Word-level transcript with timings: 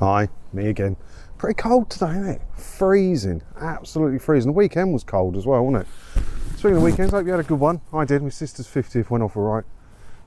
Hi, 0.00 0.30
me 0.54 0.68
again. 0.68 0.96
Pretty 1.36 1.60
cold 1.60 1.90
today, 1.90 2.12
isn't 2.12 2.26
it? 2.26 2.42
Freezing, 2.56 3.42
absolutely 3.60 4.18
freezing. 4.18 4.50
The 4.50 4.56
weekend 4.56 4.94
was 4.94 5.04
cold 5.04 5.36
as 5.36 5.44
well, 5.44 5.62
wasn't 5.62 5.86
it? 5.86 6.56
Speaking 6.56 6.78
of 6.78 6.82
weekends, 6.82 7.12
I 7.12 7.18
hope 7.18 7.26
you 7.26 7.32
had 7.32 7.40
a 7.40 7.42
good 7.42 7.60
one. 7.60 7.82
I 7.92 8.06
did. 8.06 8.22
My 8.22 8.30
sister's 8.30 8.66
50th 8.66 9.10
went 9.10 9.22
off 9.22 9.36
all 9.36 9.42
right. 9.42 9.64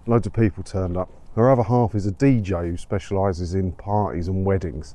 Loads 0.06 0.28
of 0.28 0.34
people 0.34 0.62
turned 0.62 0.96
up. 0.96 1.10
Her 1.36 1.50
other 1.50 1.64
half 1.64 1.96
is 1.96 2.06
a 2.06 2.12
DJ 2.12 2.70
who 2.70 2.78
specialises 2.78 3.56
in 3.56 3.72
parties 3.72 4.28
and 4.28 4.46
weddings. 4.46 4.94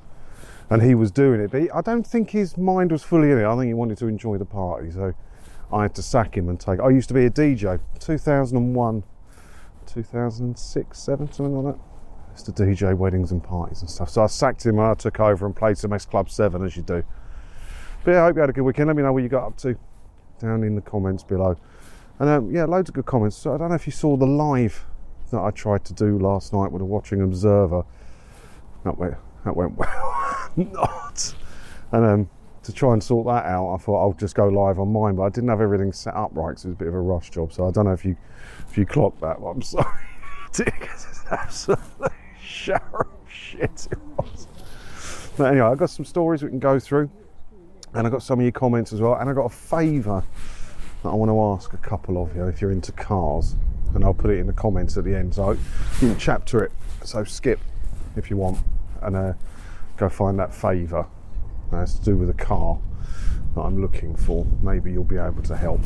And 0.71 0.81
he 0.81 0.95
was 0.95 1.11
doing 1.11 1.41
it, 1.41 1.51
but 1.51 1.63
he, 1.63 1.71
I 1.73 1.81
don't 1.81 2.07
think 2.07 2.31
his 2.31 2.57
mind 2.57 2.93
was 2.93 3.03
fully 3.03 3.33
in 3.33 3.39
it. 3.39 3.47
I 3.47 3.57
think 3.57 3.67
he 3.67 3.75
wanted 3.75 3.99
to 3.99 4.07
enjoy 4.07 4.39
the 4.39 4.45
party, 4.45 4.93
so 4.93 5.13
I 5.73 5.83
had 5.83 5.97
to 5.97 6.03
sack 6.05 6.37
him 6.37 6.49
and 6.49 6.61
take. 6.61 6.79
I 6.79 6.91
used 6.91 7.09
to 7.09 7.15
be 7.15 7.25
a 7.25 7.31
DJ, 7.31 7.81
2001, 7.99 9.03
2006, 9.87 10.99
7, 11.01 11.33
something 11.33 11.65
like 11.65 11.75
that 11.75 11.81
to 12.45 12.53
DJ 12.53 12.97
weddings 12.97 13.33
and 13.33 13.43
parties 13.43 13.81
and 13.81 13.91
stuff. 13.91 14.11
So 14.11 14.23
I 14.23 14.27
sacked 14.27 14.65
him 14.65 14.79
and 14.79 14.89
I 14.89 14.95
took 14.95 15.21
over 15.21 15.47
and 15.47 15.55
played 15.55 15.79
some 15.79 15.93
S 15.93 16.05
Club 16.05 16.31
7 16.31 16.65
as 16.65 16.77
you 16.77 16.83
do. 16.83 17.03
But 18.05 18.13
yeah, 18.13 18.23
I 18.23 18.27
hope 18.27 18.37
you 18.37 18.41
had 18.41 18.51
a 18.51 18.53
good 18.53 18.63
weekend. 18.63 18.89
Let 18.89 18.97
me 18.97 19.03
know 19.03 19.13
what 19.13 19.23
you 19.23 19.29
got 19.29 19.47
up 19.47 19.57
to 19.59 19.77
down 20.41 20.63
in 20.63 20.75
the 20.75 20.81
comments 20.81 21.23
below. 21.23 21.57
And 22.19 22.29
um, 22.29 22.51
yeah, 22.51 22.65
loads 22.65 22.89
of 22.89 22.95
good 22.95 23.07
comments. 23.07 23.37
So 23.37 23.55
I 23.55 23.59
don't 23.59 23.69
know 23.69 23.75
if 23.75 23.87
you 23.87 23.93
saw 23.93 24.17
the 24.17 24.27
live 24.27 24.85
that 25.31 25.41
I 25.41 25.51
tried 25.51 25.85
to 25.87 25.93
do 25.93 26.19
last 26.19 26.53
night 26.53 26.73
with 26.73 26.83
a 26.83 26.85
watching 26.85 27.21
observer. 27.21 27.85
That 28.85 28.97
went, 28.99 29.15
that 29.45 29.57
went 29.57 29.77
well. 29.77 30.51
Not. 30.57 31.35
And 31.93 32.05
um, 32.05 32.31
to 32.63 32.73
try 32.73 32.93
and 32.93 33.03
sort 33.03 33.27
that 33.27 33.47
out, 33.47 33.75
I 33.75 33.79
thought 33.79 34.01
I'll 34.01 34.13
just 34.13 34.35
go 34.35 34.49
live 34.49 34.79
on 34.79 34.93
mine, 34.93 35.17
but 35.17 35.23
I 35.23 35.29
didn't 35.29 35.49
have 35.49 35.61
everything 35.61 35.93
set 35.93 36.15
up 36.15 36.31
right, 36.35 36.59
so 36.59 36.69
it 36.69 36.71
was 36.71 36.75
a 36.75 36.79
bit 36.79 36.89
of 36.89 36.95
a 36.95 37.01
rush 37.01 37.31
job. 37.31 37.53
So 37.53 37.67
I 37.67 37.71
don't 37.71 37.87
know 37.87 37.93
if 37.93 38.05
you 38.05 38.17
if 38.69 38.77
you 38.77 38.87
clocked 38.87 39.21
that, 39.21 39.41
but 39.41 39.47
I'm 39.47 39.63
sorry. 39.63 39.87
because 40.57 41.07
it's 41.11 41.25
absolutely 41.31 42.09
shower 42.49 43.07
of 43.11 43.31
shit 43.31 43.89
it 43.91 43.99
was. 44.17 44.49
But 45.37 45.53
anyway, 45.53 45.67
I've 45.67 45.79
got 45.79 45.91
some 45.91 46.05
stories 46.05 46.43
we 46.43 46.49
can 46.49 46.59
go 46.59 46.81
through, 46.81 47.11
and 47.95 48.07
I've 48.07 48.13
got 48.13 48.23
some 48.23 48.41
of 48.41 48.43
your 48.43 48.53
comments 48.53 48.93
as 48.93 49.01
well, 49.01 49.15
and 49.15 49.29
I've 49.29 49.37
got 49.37 49.45
a 49.47 49.55
favour 49.55 50.25
that 51.03 51.09
I 51.09 51.15
want 51.15 51.31
to 51.31 51.41
ask 51.41 51.73
a 51.75 51.89
couple 51.89 52.21
of 52.21 52.35
you 52.35 52.47
if 52.47 52.61
you're 52.61 52.73
into 52.73 52.91
cars, 52.93 53.55
and 53.95 54.05
I'll 54.05 54.15
put 54.15 54.31
it 54.31 54.39
in 54.39 54.47
the 54.47 54.53
comments 54.53 54.97
at 54.97 55.05
the 55.05 55.15
end. 55.15 55.35
So 55.35 55.53
you 55.53 55.59
can 56.01 56.19
chapter 56.19 56.65
it. 56.65 56.73
So 57.05 57.23
skip 57.25 57.61
if 58.17 58.31
you 58.31 58.37
want, 58.37 58.59
and 59.03 59.15
uh, 59.15 59.33
go 59.97 60.09
find 60.09 60.39
that 60.39 60.53
favour. 60.53 61.07
That's 61.71 61.95
to 61.99 62.05
do 62.05 62.17
with 62.17 62.31
a 62.31 62.35
car 62.35 62.79
that 63.55 63.61
I'm 63.61 63.81
looking 63.81 64.17
for. 64.17 64.47
Maybe 64.63 64.91
you'll 64.91 65.05
be 65.05 65.19
able 65.19 65.43
to 65.43 65.57
help. 65.57 65.81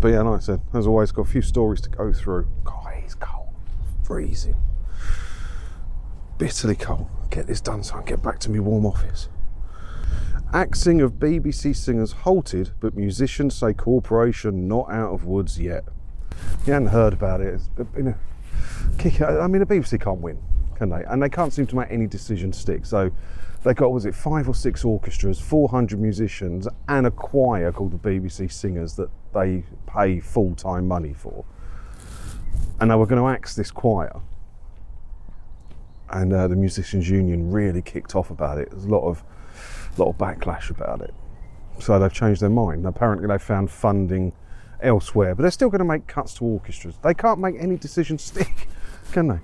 But 0.00 0.08
yeah, 0.08 0.22
like 0.22 0.42
I 0.42 0.44
said, 0.44 0.60
as 0.74 0.86
always, 0.86 1.12
got 1.12 1.22
a 1.22 1.30
few 1.30 1.42
stories 1.42 1.80
to 1.82 1.88
go 1.88 2.12
through. 2.12 2.48
God, 2.64 2.92
it's 3.04 3.14
cold, 3.14 3.54
freezing 4.02 4.56
bitterly 6.38 6.76
cold. 6.76 7.08
Get 7.30 7.46
this 7.46 7.60
done 7.60 7.82
so 7.82 7.96
I 7.96 7.98
can 7.98 8.06
get 8.06 8.22
back 8.22 8.38
to 8.40 8.50
my 8.50 8.60
warm 8.60 8.86
office. 8.86 9.28
Axing 10.52 11.02
of 11.02 11.14
BBC 11.14 11.76
singers 11.76 12.12
halted, 12.12 12.72
but 12.80 12.96
musicians 12.96 13.54
say 13.54 13.74
corporation 13.74 14.66
not 14.66 14.90
out 14.90 15.12
of 15.12 15.26
woods 15.26 15.58
yet. 15.58 15.84
You 16.64 16.72
hadn't 16.72 16.88
heard 16.88 17.12
about 17.12 17.40
it. 17.40 17.60
Been 17.92 18.08
uh, 18.08 18.14
a 18.94 18.96
kick. 18.96 19.20
I 19.20 19.46
mean, 19.46 19.60
the 19.60 19.66
BBC 19.66 20.00
can't 20.00 20.20
win, 20.20 20.38
can 20.76 20.88
they? 20.88 21.04
And 21.04 21.22
they 21.22 21.28
can't 21.28 21.52
seem 21.52 21.66
to 21.66 21.76
make 21.76 21.90
any 21.90 22.06
decision 22.06 22.52
stick. 22.52 22.86
So 22.86 23.10
they 23.64 23.74
got 23.74 23.92
was 23.92 24.06
it 24.06 24.14
five 24.14 24.48
or 24.48 24.54
six 24.54 24.84
orchestras, 24.84 25.38
400 25.38 26.00
musicians, 26.00 26.66
and 26.88 27.06
a 27.06 27.10
choir 27.10 27.72
called 27.72 27.92
the 27.92 27.98
BBC 27.98 28.50
Singers 28.50 28.94
that 28.94 29.10
they 29.34 29.64
pay 29.86 30.20
full 30.20 30.54
time 30.54 30.88
money 30.88 31.12
for. 31.12 31.44
And 32.80 32.90
they 32.90 32.94
were 32.94 33.06
going 33.06 33.20
to 33.20 33.28
axe 33.28 33.54
this 33.54 33.70
choir 33.70 34.22
and 36.10 36.32
uh, 36.32 36.48
the 36.48 36.56
musicians 36.56 37.08
union 37.08 37.50
really 37.50 37.82
kicked 37.82 38.14
off 38.14 38.30
about 38.30 38.58
it. 38.58 38.70
There's 38.70 38.84
a 38.84 38.88
lot 38.88 39.06
of 39.06 39.22
lot 39.96 40.08
of 40.08 40.18
backlash 40.18 40.70
about 40.70 41.00
it. 41.00 41.12
So 41.80 41.98
they've 41.98 42.12
changed 42.12 42.40
their 42.40 42.50
mind. 42.50 42.86
Apparently 42.86 43.26
they 43.26 43.38
found 43.38 43.70
funding 43.70 44.32
elsewhere, 44.80 45.34
but 45.34 45.42
they're 45.42 45.50
still 45.50 45.70
going 45.70 45.80
to 45.80 45.84
make 45.84 46.06
cuts 46.06 46.34
to 46.34 46.44
orchestras. 46.44 46.96
They 47.02 47.14
can't 47.14 47.40
make 47.40 47.56
any 47.58 47.76
decisions 47.76 48.22
stick, 48.24 48.68
can 49.12 49.28
they? 49.28 49.38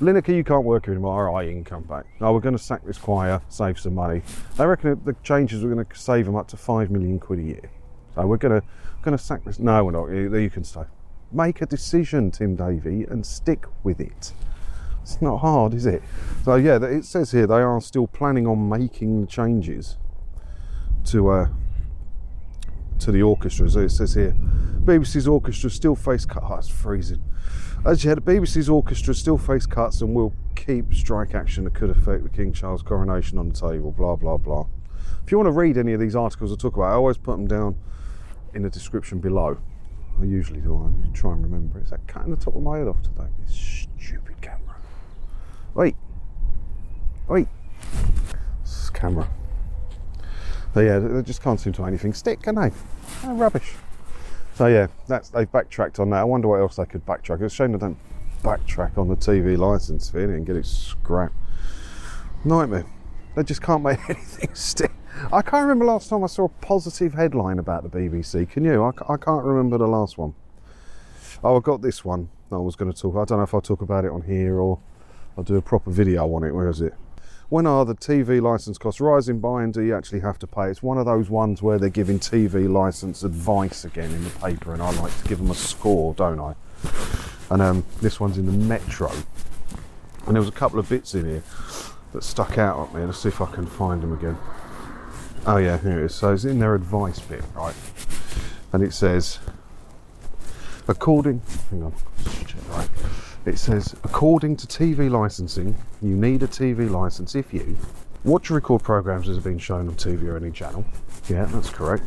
Lineker, 0.00 0.34
you 0.36 0.44
can't 0.44 0.64
work 0.64 0.84
here 0.84 0.94
anymore. 0.94 1.26
All 1.26 1.34
right, 1.34 1.48
you 1.48 1.54
can 1.54 1.64
come 1.64 1.82
back. 1.82 2.04
No, 2.20 2.32
we're 2.32 2.40
going 2.40 2.56
to 2.56 2.62
sack 2.62 2.84
this 2.84 2.98
choir, 2.98 3.40
save 3.48 3.80
some 3.80 3.94
money. 3.94 4.22
They 4.56 4.66
reckon 4.66 5.00
the 5.04 5.16
changes 5.22 5.64
are 5.64 5.68
going 5.68 5.84
to 5.84 5.98
save 5.98 6.26
them 6.26 6.36
up 6.36 6.48
to 6.48 6.56
five 6.56 6.90
million 6.90 7.18
quid 7.18 7.38
a 7.38 7.42
year. 7.42 7.70
So 8.14 8.26
we're 8.26 8.36
going 8.36 8.60
to 8.60 8.66
going 9.06 9.16
to 9.16 9.22
sack 9.22 9.44
this. 9.44 9.58
No, 9.58 9.84
we're 9.84 9.92
not. 9.92 10.06
You, 10.08 10.36
you 10.36 10.50
can 10.50 10.64
stay. 10.64 10.82
Make 11.32 11.62
a 11.62 11.66
decision, 11.66 12.30
Tim 12.30 12.56
Davie, 12.56 13.04
and 13.04 13.24
stick 13.24 13.66
with 13.84 14.00
it. 14.00 14.32
It's 15.06 15.22
not 15.22 15.36
hard, 15.36 15.72
is 15.72 15.86
it? 15.86 16.02
So 16.44 16.56
yeah, 16.56 16.82
it 16.82 17.04
says 17.04 17.30
here 17.30 17.46
they 17.46 17.62
are 17.62 17.80
still 17.80 18.08
planning 18.08 18.44
on 18.44 18.68
making 18.68 19.28
changes 19.28 19.98
to 21.04 21.28
uh, 21.28 21.48
to 22.98 23.12
the 23.12 23.22
orchestra. 23.22 23.70
So 23.70 23.80
it 23.82 23.90
says 23.90 24.14
here, 24.14 24.34
BBC's 24.82 25.28
orchestra 25.28 25.70
still 25.70 25.94
face 25.94 26.24
cuts. 26.24 26.44
Oh, 26.50 26.56
it's 26.56 26.68
freezing. 26.68 27.22
As 27.84 28.02
you 28.02 28.10
had, 28.10 28.24
BBC's 28.24 28.68
orchestra 28.68 29.14
still 29.14 29.38
face 29.38 29.64
cuts 29.64 30.00
and 30.00 30.12
will 30.12 30.34
keep 30.56 30.92
strike 30.92 31.36
action 31.36 31.62
that 31.62 31.74
could 31.74 31.90
affect 31.90 32.24
the 32.24 32.28
King 32.28 32.52
Charles 32.52 32.82
coronation 32.82 33.38
on 33.38 33.50
the 33.50 33.54
table. 33.54 33.92
Blah 33.92 34.16
blah 34.16 34.38
blah. 34.38 34.66
If 35.22 35.30
you 35.30 35.38
want 35.38 35.46
to 35.46 35.52
read 35.52 35.78
any 35.78 35.92
of 35.92 36.00
these 36.00 36.16
articles 36.16 36.52
I 36.52 36.56
talk 36.56 36.74
about, 36.74 36.90
I 36.90 36.94
always 36.94 37.16
put 37.16 37.36
them 37.36 37.46
down 37.46 37.76
in 38.54 38.62
the 38.62 38.70
description 38.70 39.20
below. 39.20 39.58
I 40.20 40.24
usually 40.24 40.62
do. 40.62 40.76
I 40.76 41.16
try 41.16 41.30
and 41.30 41.44
remember. 41.44 41.80
Is 41.80 41.90
that 41.90 42.08
cutting 42.08 42.34
the 42.34 42.44
top 42.44 42.56
of 42.56 42.62
my 42.62 42.78
head 42.78 42.88
off 42.88 43.00
today? 43.02 43.28
It's 43.44 43.54
stupid 44.00 44.40
camera. 44.40 44.65
Wait. 45.76 45.94
Wait. 47.28 47.48
This 48.62 48.88
camera. 48.88 49.28
So 50.72 50.80
yeah, 50.80 50.98
they 50.98 51.22
just 51.22 51.42
can't 51.42 51.60
seem 51.60 51.74
to 51.74 51.84
anything 51.84 52.14
stick, 52.14 52.40
can 52.40 52.54
they? 52.54 52.70
Oh, 53.24 53.34
rubbish. 53.34 53.74
So 54.54 54.68
yeah, 54.68 54.86
that's 55.06 55.28
they've 55.28 55.50
backtracked 55.50 56.00
on 56.00 56.08
that. 56.10 56.20
I 56.20 56.24
wonder 56.24 56.48
what 56.48 56.60
else 56.60 56.76
they 56.76 56.86
could 56.86 57.04
backtrack. 57.04 57.42
It's 57.42 57.52
a 57.52 57.56
shame 57.56 57.72
they 57.72 57.78
don't 57.78 57.98
backtrack 58.42 58.96
on 58.96 59.08
the 59.08 59.16
TV 59.16 59.58
license 59.58 60.08
for 60.08 60.18
and 60.18 60.46
get 60.46 60.56
it 60.56 60.64
scrapped. 60.64 61.34
Nightmare. 62.42 62.86
They 63.34 63.42
just 63.42 63.60
can't 63.60 63.82
make 63.82 63.98
anything 64.08 64.54
stick. 64.54 64.92
I 65.30 65.42
can't 65.42 65.62
remember 65.62 65.84
last 65.84 66.08
time 66.08 66.24
I 66.24 66.26
saw 66.26 66.44
a 66.44 66.48
positive 66.48 67.12
headline 67.12 67.58
about 67.58 67.82
the 67.82 67.90
BBC. 67.90 68.48
Can 68.48 68.64
you? 68.64 68.82
I, 68.82 68.92
I 69.12 69.18
can't 69.18 69.44
remember 69.44 69.76
the 69.76 69.88
last 69.88 70.16
one. 70.16 70.34
Oh, 71.44 71.58
I 71.58 71.60
got 71.60 71.82
this 71.82 72.02
one. 72.02 72.30
I 72.50 72.56
was 72.56 72.76
going 72.76 72.90
to 72.90 72.98
talk. 72.98 73.14
I 73.16 73.24
don't 73.24 73.38
know 73.38 73.44
if 73.44 73.52
I'll 73.52 73.60
talk 73.60 73.82
about 73.82 74.06
it 74.06 74.10
on 74.10 74.22
here 74.22 74.58
or 74.58 74.78
I'll 75.36 75.44
do 75.44 75.56
a 75.56 75.62
proper 75.62 75.90
video 75.90 76.32
on 76.34 76.44
it. 76.44 76.54
Where 76.54 76.68
is 76.68 76.80
it? 76.80 76.94
When 77.48 77.66
are 77.66 77.84
the 77.84 77.94
TV 77.94 78.42
license 78.42 78.76
costs 78.76 79.00
rising 79.00 79.38
by 79.38 79.62
and 79.62 79.72
do 79.72 79.80
you 79.80 79.94
actually 79.94 80.20
have 80.20 80.38
to 80.40 80.46
pay? 80.46 80.68
It's 80.68 80.82
one 80.82 80.98
of 80.98 81.06
those 81.06 81.30
ones 81.30 81.62
where 81.62 81.78
they're 81.78 81.88
giving 81.88 82.18
TV 82.18 82.68
license 82.68 83.22
advice 83.22 83.84
again 83.84 84.10
in 84.10 84.24
the 84.24 84.30
paper 84.30 84.72
and 84.72 84.82
I 84.82 84.90
like 85.00 85.16
to 85.22 85.28
give 85.28 85.38
them 85.38 85.50
a 85.50 85.54
score, 85.54 86.12
don't 86.14 86.40
I? 86.40 86.54
And 87.50 87.62
um, 87.62 87.84
this 88.00 88.18
one's 88.18 88.38
in 88.38 88.46
the 88.46 88.52
Metro. 88.52 89.12
And 90.26 90.34
there 90.34 90.40
was 90.40 90.48
a 90.48 90.52
couple 90.52 90.80
of 90.80 90.88
bits 90.88 91.14
in 91.14 91.24
here 91.24 91.42
that 92.12 92.24
stuck 92.24 92.58
out 92.58 92.88
at 92.88 92.94
me. 92.94 93.04
Let's 93.04 93.18
see 93.18 93.28
if 93.28 93.40
I 93.40 93.46
can 93.52 93.66
find 93.66 94.02
them 94.02 94.12
again. 94.12 94.36
Oh 95.46 95.58
yeah, 95.58 95.78
here 95.78 96.00
it 96.00 96.06
is. 96.06 96.14
So 96.16 96.32
it's 96.32 96.44
in 96.44 96.58
their 96.58 96.74
advice 96.74 97.20
bit, 97.20 97.44
right? 97.54 97.76
And 98.72 98.82
it 98.82 98.92
says, 98.92 99.38
according, 100.88 101.42
hang 101.70 101.84
on, 101.84 101.94
right 102.70 102.88
it 103.46 103.58
says, 103.58 103.94
according 104.02 104.56
to 104.56 104.66
TV 104.66 105.08
licensing, 105.08 105.76
you 106.02 106.16
need 106.16 106.42
a 106.42 106.48
TV 106.48 106.90
license 106.90 107.36
if 107.36 107.54
you 107.54 107.78
watch 108.24 108.50
or 108.50 108.54
record 108.54 108.82
programs 108.82 109.28
that 109.28 109.34
have 109.34 109.44
been 109.44 109.58
shown 109.58 109.86
on 109.86 109.94
TV 109.94 110.24
or 110.24 110.36
any 110.36 110.50
channel. 110.50 110.84
Yeah, 111.28 111.44
that's 111.44 111.70
correct. 111.70 112.02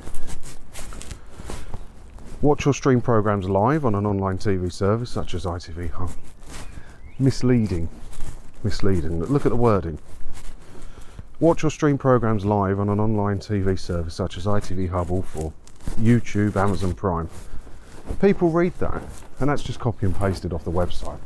Watch 2.42 2.68
or 2.68 2.74
stream 2.74 3.00
programs 3.00 3.48
live 3.48 3.86
on 3.86 3.96
an 3.96 4.06
online 4.06 4.38
TV 4.38 4.72
service 4.72 5.10
such 5.10 5.34
as 5.34 5.46
ITV 5.46 5.92
Hub. 5.92 6.12
Misleading. 7.18 7.88
Misleading. 8.62 9.24
Look 9.24 9.46
at 9.46 9.50
the 9.50 9.56
wording. 9.56 9.98
Watch 11.40 11.64
or 11.64 11.70
stream 11.70 11.98
programs 11.98 12.46
live 12.46 12.82
on 12.82 12.90
an 12.90 13.00
online 13.00 13.40
TV 13.40 13.80
service 13.80 14.14
such 14.14 14.36
as 14.36 14.46
ITV 14.46 14.90
Hub 14.90 15.10
or 15.10 15.24
for 15.24 15.54
YouTube, 15.98 16.58
Amazon 16.58 16.94
Prime. 16.94 17.30
People 18.20 18.50
read 18.50 18.74
that, 18.80 19.02
and 19.40 19.50
that's 19.50 19.64
just 19.64 19.80
copy 19.80 20.06
and 20.06 20.16
pasted 20.16 20.52
off 20.52 20.66
the 20.66 20.72
website 20.72 21.20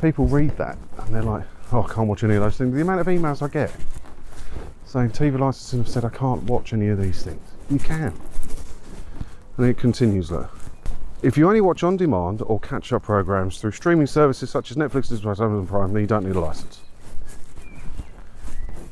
people 0.00 0.26
read 0.26 0.56
that 0.58 0.78
and 0.98 1.14
they're 1.14 1.22
like, 1.22 1.44
oh, 1.72 1.82
I 1.82 1.92
can't 1.92 2.08
watch 2.08 2.24
any 2.24 2.34
of 2.34 2.42
those 2.42 2.56
things. 2.56 2.74
The 2.74 2.80
amount 2.80 3.00
of 3.00 3.06
emails 3.06 3.42
I 3.42 3.48
get 3.48 3.72
saying 4.94 5.10
TV 5.10 5.36
licensing 5.36 5.80
have 5.80 5.88
said 5.88 6.04
I 6.04 6.08
can't 6.08 6.44
watch 6.44 6.72
any 6.72 6.86
of 6.86 7.00
these 7.00 7.24
things. 7.24 7.40
You 7.68 7.80
can. 7.80 8.12
And 9.56 9.66
it 9.66 9.76
continues 9.76 10.28
there. 10.28 10.48
If 11.20 11.36
you 11.36 11.48
only 11.48 11.60
watch 11.60 11.82
on 11.82 11.96
demand 11.96 12.42
or 12.42 12.60
catch 12.60 12.92
up 12.92 13.02
programs 13.02 13.58
through 13.58 13.72
streaming 13.72 14.06
services 14.06 14.50
such 14.50 14.70
as 14.70 14.76
Netflix, 14.76 15.08
Disney 15.08 15.26
Amazon 15.26 15.66
Prime, 15.66 15.92
then 15.92 16.02
you 16.02 16.06
don't 16.06 16.24
need 16.24 16.36
a 16.36 16.40
license. 16.40 16.80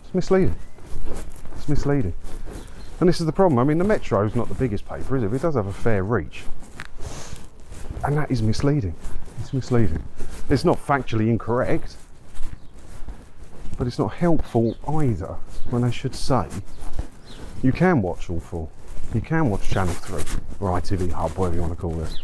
It's 0.02 0.12
misleading. 0.12 0.56
It's 1.56 1.68
misleading. 1.68 2.14
And 2.98 3.08
this 3.08 3.20
is 3.20 3.26
the 3.26 3.32
problem. 3.32 3.60
I 3.60 3.64
mean, 3.64 3.78
the 3.78 3.84
Metro 3.84 4.26
is 4.26 4.34
not 4.34 4.48
the 4.48 4.54
biggest 4.54 4.88
paper, 4.88 5.16
is 5.16 5.22
it? 5.22 5.28
But 5.28 5.36
it 5.36 5.42
does 5.42 5.54
have 5.54 5.66
a 5.66 5.72
fair 5.72 6.02
reach. 6.02 6.42
And 8.04 8.16
that 8.16 8.28
is 8.28 8.42
misleading. 8.42 8.96
It's 9.40 9.52
misleading. 9.52 10.02
It's 10.48 10.64
not 10.64 10.78
factually 10.78 11.28
incorrect. 11.28 11.96
but 13.78 13.86
it's 13.86 13.98
not 13.98 14.12
helpful 14.14 14.76
either 14.86 15.36
when 15.70 15.82
I 15.82 15.90
should 15.90 16.14
say 16.14 16.46
you 17.62 17.72
can 17.72 18.02
watch 18.02 18.28
all 18.28 18.40
four. 18.40 18.68
You 19.14 19.20
can 19.20 19.50
watch 19.50 19.68
Channel 19.68 19.94
3 19.94 20.22
or 20.60 20.78
ITV 20.80 21.12
Hub, 21.12 21.32
whatever 21.32 21.56
you 21.56 21.62
want 21.62 21.72
to 21.74 21.80
call 21.80 21.92
this. 21.92 22.18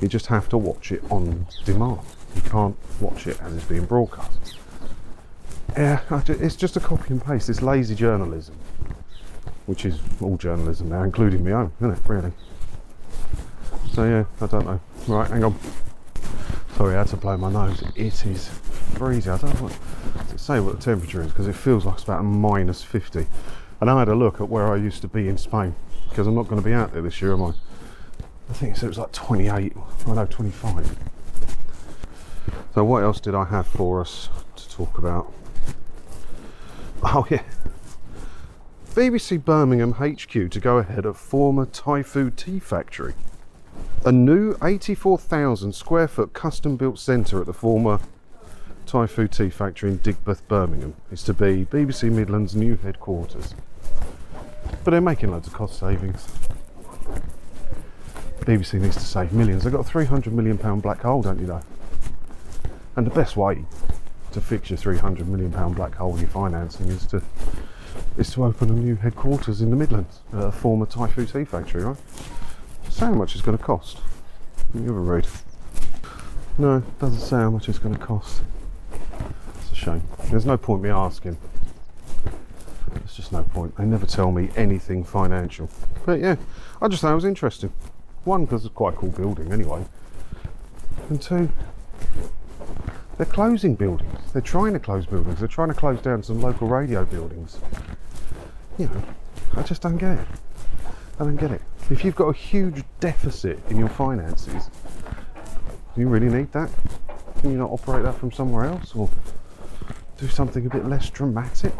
You 0.00 0.08
just 0.08 0.26
have 0.26 0.48
to 0.50 0.58
watch 0.58 0.92
it 0.92 1.02
on 1.10 1.46
demand. 1.64 2.00
You 2.34 2.42
can't 2.42 2.76
watch 3.00 3.26
it 3.26 3.40
as 3.42 3.54
it's 3.54 3.64
being 3.64 3.84
broadcast. 3.84 4.56
Yeah, 5.76 6.00
it's 6.28 6.56
just 6.56 6.76
a 6.76 6.80
copy 6.80 7.08
and 7.10 7.24
paste. 7.24 7.48
It's 7.48 7.62
lazy 7.62 7.94
journalism, 7.94 8.56
which 9.66 9.84
is 9.84 9.98
all 10.20 10.36
journalism 10.36 10.88
now, 10.88 11.02
including 11.02 11.44
my 11.44 11.52
own, 11.52 11.72
isn't 11.80 11.92
it? 11.92 11.98
Really. 12.06 12.32
So 13.92 14.04
yeah, 14.04 14.24
I 14.40 14.46
don't 14.46 14.66
know. 14.66 14.80
Right, 15.08 15.30
hang 15.30 15.44
on. 15.44 15.58
Sorry, 16.76 16.96
I 16.96 16.98
had 16.98 17.06
to 17.08 17.16
blow 17.16 17.36
my 17.36 17.52
nose. 17.52 17.82
It 17.94 18.26
is 18.26 18.48
freezing. 18.48 19.32
I 19.32 19.38
don't 19.38 19.54
know 19.54 19.68
what 19.68 20.28
to 20.30 20.38
say 20.38 20.58
what 20.58 20.76
the 20.76 20.82
temperature 20.82 21.22
is 21.22 21.28
because 21.28 21.46
it 21.46 21.54
feels 21.54 21.84
like 21.84 21.94
it's 21.94 22.04
about 22.04 22.22
minus 22.22 22.82
50. 22.82 23.26
And 23.80 23.88
I 23.88 23.98
had 23.98 24.08
a 24.08 24.14
look 24.14 24.40
at 24.40 24.48
where 24.48 24.72
I 24.72 24.76
used 24.76 25.00
to 25.02 25.08
be 25.08 25.28
in 25.28 25.38
Spain 25.38 25.76
because 26.08 26.26
I'm 26.26 26.34
not 26.34 26.48
going 26.48 26.60
to 26.60 26.64
be 26.64 26.74
out 26.74 26.92
there 26.92 27.02
this 27.02 27.22
year, 27.22 27.32
am 27.32 27.42
I? 27.42 27.52
I 28.50 28.52
think 28.54 28.76
it 28.76 28.86
was 28.86 28.98
like 28.98 29.12
28, 29.12 29.72
I 30.06 30.12
know 30.12 30.26
25. 30.26 30.98
So 32.74 32.84
what 32.84 33.04
else 33.04 33.20
did 33.20 33.34
I 33.36 33.44
have 33.44 33.68
for 33.68 34.00
us 34.00 34.28
to 34.56 34.68
talk 34.68 34.98
about? 34.98 35.32
Oh 37.06 37.26
yeah, 37.30 37.42
BBC 38.94 39.44
Birmingham 39.44 39.92
HQ 39.92 40.50
to 40.50 40.58
go 40.58 40.78
ahead 40.78 41.04
of 41.04 41.18
former 41.18 41.66
Typhoo 41.66 42.30
tea 42.30 42.58
factory. 42.58 43.12
A 44.04 44.12
new 44.12 44.54
84,000 44.62 45.74
square 45.74 46.08
foot 46.08 46.32
custom 46.32 46.76
built 46.76 46.98
centre 46.98 47.40
at 47.40 47.46
the 47.46 47.54
former 47.54 48.00
Typhoo 48.86 49.26
tea 49.26 49.48
factory 49.48 49.90
in 49.90 49.98
Digbeth, 49.98 50.42
Birmingham 50.46 50.94
is 51.10 51.22
to 51.22 51.32
be 51.32 51.64
BBC 51.64 52.12
Midlands' 52.12 52.54
new 52.54 52.76
headquarters. 52.76 53.54
But 54.84 54.90
they're 54.90 55.00
making 55.00 55.30
loads 55.30 55.46
of 55.46 55.54
cost 55.54 55.78
savings. 55.78 56.26
BBC 58.40 58.80
needs 58.80 58.96
to 58.96 59.02
save 59.02 59.32
millions. 59.32 59.64
They've 59.64 59.72
got 59.72 59.80
a 59.80 59.88
300 59.88 60.32
million 60.34 60.58
pound 60.58 60.82
black 60.82 61.00
hole, 61.00 61.22
don't 61.22 61.40
you 61.40 61.46
know? 61.46 61.62
And 62.96 63.06
the 63.06 63.10
best 63.10 63.36
way 63.36 63.64
to 64.32 64.40
fix 64.40 64.68
your 64.68 64.76
300 64.76 65.26
million 65.28 65.50
pound 65.50 65.76
black 65.76 65.94
hole 65.94 66.12
in 66.14 66.20
your 66.20 66.28
financing 66.28 66.88
is 66.88 67.06
to 67.06 67.22
is 68.18 68.30
to 68.32 68.44
open 68.44 68.70
a 68.70 68.72
new 68.72 68.96
headquarters 68.96 69.60
in 69.62 69.70
the 69.70 69.76
Midlands, 69.76 70.20
uh, 70.34 70.46
a 70.46 70.52
former 70.52 70.84
Typhoo 70.84 71.24
tea 71.24 71.44
factory, 71.44 71.84
right? 71.84 71.96
So 72.94 73.06
how 73.06 73.12
much 73.12 73.34
it's 73.34 73.42
going 73.44 73.58
to 73.58 73.64
cost. 73.64 73.98
You 74.72 74.84
ever 74.84 75.00
read? 75.00 75.26
No, 76.58 76.76
it 76.76 76.98
doesn't 77.00 77.18
say 77.18 77.38
how 77.38 77.50
much 77.50 77.68
it's 77.68 77.80
going 77.80 77.96
to 77.96 78.00
cost. 78.00 78.40
It's 79.56 79.72
a 79.72 79.74
shame. 79.74 80.02
There's 80.30 80.46
no 80.46 80.56
point 80.56 80.84
me 80.84 80.90
asking. 80.90 81.36
There's 82.92 83.16
just 83.16 83.32
no 83.32 83.42
point. 83.42 83.76
They 83.76 83.84
never 83.84 84.06
tell 84.06 84.30
me 84.30 84.50
anything 84.54 85.02
financial. 85.02 85.68
But 86.06 86.20
yeah, 86.20 86.36
I 86.80 86.86
just 86.86 87.02
thought 87.02 87.10
it 87.10 87.16
was 87.16 87.24
interesting. 87.24 87.72
One, 88.22 88.44
because 88.44 88.64
it's 88.64 88.72
quite 88.72 88.94
a 88.94 88.96
cool 88.96 89.10
building 89.10 89.52
anyway. 89.52 89.84
And 91.10 91.20
two, 91.20 91.50
they're 93.16 93.26
closing 93.26 93.74
buildings. 93.74 94.20
They're 94.32 94.40
trying 94.40 94.74
to 94.74 94.78
close 94.78 95.04
buildings. 95.04 95.40
They're 95.40 95.48
trying 95.48 95.68
to 95.68 95.74
close 95.74 96.00
down 96.00 96.22
some 96.22 96.40
local 96.40 96.68
radio 96.68 97.04
buildings. 97.04 97.58
You 98.78 98.86
know, 98.86 99.02
I 99.56 99.62
just 99.62 99.82
don't 99.82 99.98
get 99.98 100.16
it. 100.16 100.28
I 101.18 101.24
don't 101.24 101.34
get 101.34 101.50
it. 101.50 101.60
If 101.90 102.02
you've 102.02 102.16
got 102.16 102.28
a 102.28 102.32
huge 102.32 102.82
deficit 103.00 103.58
in 103.68 103.78
your 103.78 103.90
finances, 103.90 104.70
do 105.94 106.00
you 106.00 106.08
really 106.08 106.28
need 106.28 106.50
that? 106.52 106.70
Can 107.40 107.52
you 107.52 107.58
not 107.58 107.70
operate 107.70 108.04
that 108.04 108.14
from 108.14 108.32
somewhere 108.32 108.64
else 108.64 108.94
or 108.94 109.10
do 110.16 110.26
something 110.28 110.64
a 110.64 110.70
bit 110.70 110.86
less 110.86 111.10
dramatic? 111.10 111.74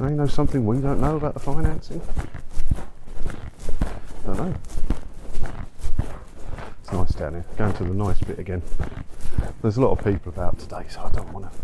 They 0.00 0.10
know 0.10 0.26
something 0.26 0.66
we 0.66 0.78
don't 0.78 1.00
know 1.00 1.16
about 1.16 1.34
the 1.34 1.40
financing? 1.40 2.02
I 4.22 4.26
don't 4.26 4.36
know. 4.36 4.54
It's 6.82 6.92
nice 6.92 7.12
down 7.12 7.32
here. 7.32 7.46
Going 7.56 7.72
to 7.72 7.84
the 7.84 7.94
nice 7.94 8.20
bit 8.20 8.38
again. 8.38 8.62
There's 9.62 9.78
a 9.78 9.80
lot 9.80 9.98
of 9.98 10.04
people 10.04 10.30
about 10.30 10.58
today, 10.58 10.84
so 10.90 11.00
I 11.00 11.10
don't 11.10 11.32
want 11.32 11.50
to 11.50 11.58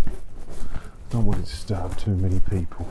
don't 1.11 1.27
want 1.27 1.45
to 1.45 1.51
disturb 1.51 1.97
too 1.97 2.17
many 2.17 2.41
people. 2.41 2.89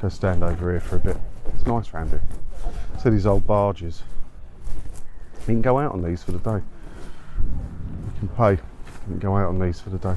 Go 0.00 0.08
stand 0.08 0.42
over 0.42 0.70
here 0.70 0.80
for 0.80 0.96
a 0.96 1.00
bit. 1.00 1.16
It's 1.54 1.64
nice 1.64 1.92
round 1.92 2.10
here. 2.10 2.22
See 3.02 3.10
these 3.10 3.26
old 3.26 3.46
barges. 3.46 4.02
You 5.40 5.46
can 5.46 5.62
go 5.62 5.78
out 5.78 5.92
on 5.92 6.02
these 6.02 6.22
for 6.22 6.32
the 6.32 6.38
day. 6.38 6.64
You 7.36 8.12
can 8.18 8.28
pay. 8.28 8.62
Can 9.04 9.18
go 9.18 9.36
out 9.36 9.48
on 9.48 9.58
these 9.58 9.80
for 9.80 9.90
the 9.90 9.98
day. 9.98 10.14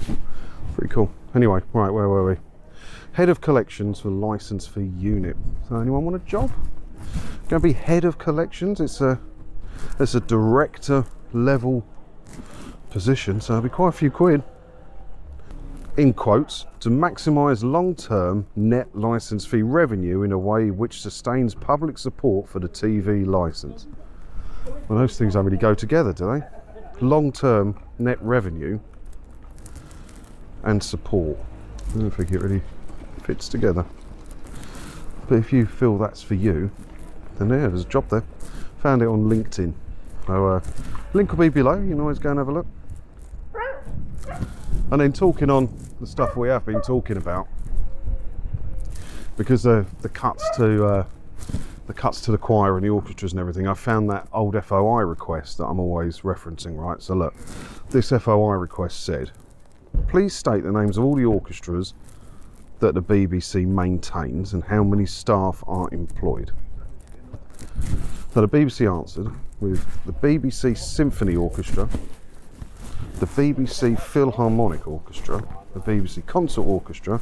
Pretty 0.76 0.92
cool. 0.92 1.12
Anyway, 1.36 1.62
right, 1.74 1.92
where 1.92 2.10
were 2.10 2.32
we? 2.32 2.38
Head 3.14 3.30
of 3.30 3.40
collections 3.40 4.00
for 4.00 4.10
license 4.10 4.66
for 4.66 4.82
unit. 4.82 5.38
So 5.70 5.78
anyone 5.78 6.06
want 6.06 6.16
a 6.16 6.26
job? 6.26 6.52
Going 7.48 7.62
to 7.62 7.68
be 7.68 7.74
head 7.74 8.04
of 8.04 8.18
collections. 8.18 8.80
It's 8.80 9.00
a 9.00 9.20
it's 10.00 10.16
a 10.16 10.20
director 10.20 11.06
level 11.34 11.86
position, 12.90 13.42
so 13.42 13.54
it'll 13.54 13.64
be 13.64 13.70
quite 13.70 13.90
a 13.90 13.94
few 13.94 14.12
quid. 14.12 14.44
In 15.98 16.14
quotes, 16.14 16.66
to 16.80 16.90
maximise 16.90 17.64
long 17.64 17.96
term 17.96 18.48
net 18.56 18.88
licence 18.96 19.46
fee 19.46 19.62
revenue 19.62 20.24
in 20.24 20.32
a 20.32 20.38
way 20.38 20.72
which 20.72 21.02
sustains 21.02 21.54
public 21.54 21.98
support 21.98 22.48
for 22.48 22.60
the 22.60 22.70
TV 22.70 23.26
licence. 23.28 23.88
Well, 24.88 25.00
those 25.00 25.18
things 25.18 25.34
don't 25.34 25.44
really 25.44 25.58
go 25.58 25.74
together, 25.74 26.14
do 26.14 26.32
they? 26.32 27.06
Long 27.06 27.34
term 27.34 27.78
net 28.00 28.22
revenue 28.22 28.80
and 30.64 30.82
support. 30.82 31.38
I 31.90 32.00
don't 32.00 32.12
think 32.12 32.32
it 32.32 32.40
really 32.40 32.62
fits 33.24 33.50
together. 33.50 33.86
But 35.28 35.40
if 35.40 35.52
you 35.52 35.66
feel 35.66 35.98
that's 35.98 36.22
for 36.24 36.36
you, 36.36 36.72
then 37.38 37.50
yeah, 37.50 37.68
there's 37.68 37.82
a 37.82 37.90
job 37.90 38.08
there. 38.08 38.24
Found 38.80 39.02
it 39.02 39.08
on 39.08 39.30
LinkedIn. 39.30 39.74
So, 40.26 40.48
uh, 40.48 40.62
link 41.14 41.32
will 41.32 41.40
be 41.40 41.50
below. 41.50 41.74
You 41.74 41.90
can 41.90 42.00
always 42.00 42.20
go 42.20 42.30
and 42.30 42.40
have 42.40 42.48
a 42.48 42.54
look. 42.54 42.68
And 44.92 45.00
then 45.00 45.14
talking 45.14 45.50
on 45.50 45.74
the 46.02 46.06
stuff 46.06 46.36
we 46.36 46.50
have 46.50 46.66
been 46.66 46.82
talking 46.82 47.16
about, 47.16 47.48
because 49.38 49.64
the 49.64 49.86
the 50.02 50.10
cuts 50.10 50.44
to 50.58 50.86
uh, 50.86 51.06
the 51.88 51.94
cuts 51.94 52.20
to 52.22 52.32
the 52.32 52.38
choir 52.38 52.76
and 52.76 52.86
the 52.86 52.90
orchestras 52.90 53.32
and 53.32 53.40
everything, 53.40 53.68
I 53.68 53.74
found 53.74 54.10
that 54.10 54.28
old 54.34 54.62
FOI 54.62 55.02
request 55.02 55.58
that 55.60 55.66
I'm 55.66 55.80
always 55.80 56.22
referencing. 56.22 56.78
Right, 56.78 57.02
so 57.02 57.16
look, 57.16 57.34
this 57.90 58.10
FOI 58.10 58.56
request 58.56 59.06
said, 59.06 59.32
please 60.10 60.36
state 60.36 60.64
the 60.64 60.72
names 60.72 60.98
of 60.98 61.06
all 61.06 61.16
the 61.16 61.26
orchestras 61.26 61.94
that 62.80 62.94
the 62.94 63.02
BBC 63.02 63.66
maintains 63.66 64.54
and 64.54 64.64
how 64.64 64.84
many 64.84 65.06
staff 65.06 65.64
are 65.68 65.88
employed. 65.94 66.52
So 68.34 68.42
the 68.42 68.50
BBC 68.50 68.92
answered 68.92 69.30
with 69.62 69.86
the 70.06 70.14
BBC 70.14 70.78
Symphony 70.78 71.36
Orchestra, 71.36 71.88
the 73.22 73.28
BBC 73.28 73.98
Philharmonic 74.00 74.88
Orchestra, 74.88 75.44
the 75.76 75.80
BBC 75.80 76.26
Concert 76.26 76.64
Orchestra, 76.64 77.22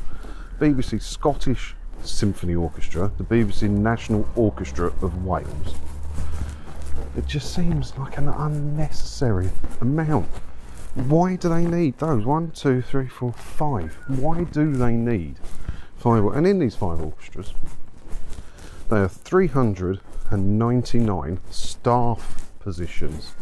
BBC 0.58 1.01
Scottish 1.01 1.75
Symphony 2.03 2.56
Orchestra, 2.56 3.12
the 3.18 3.25
BBC 3.25 3.70
National 3.70 4.25
Orchestra 4.38 4.94
of 5.01 5.25
Wales. 5.25 5.75
It 7.18 7.27
just 7.27 7.53
seems 7.53 7.98
like 7.98 8.18
an 8.18 8.29
unnecessary 8.29 9.50
amount. 9.82 10.29
Why 10.96 11.36
do 11.36 11.50
they 11.50 11.65
need 11.65 11.98
those? 11.98 12.25
One, 12.25 12.51
two, 12.51 12.82
three, 12.82 13.10
four, 13.10 13.34
five. 13.34 13.98
Why 14.08 14.46
do 14.46 14.74
they 14.74 14.94
need 14.94 15.36
five? 15.98 16.24
And 16.24 16.48
in 16.48 16.60
these 16.60 16.77
five 16.77 17.01
orchestras, 17.01 17.53
there 18.88 19.03
are 19.03 19.10
399 19.10 21.39
staff 21.50 22.50
positions 22.62 23.34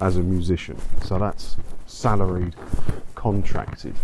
as 0.00 0.16
a 0.16 0.22
musician. 0.22 0.78
So 1.02 1.18
that's 1.18 1.56
salaried, 2.00 2.56
contracted. 3.14 3.94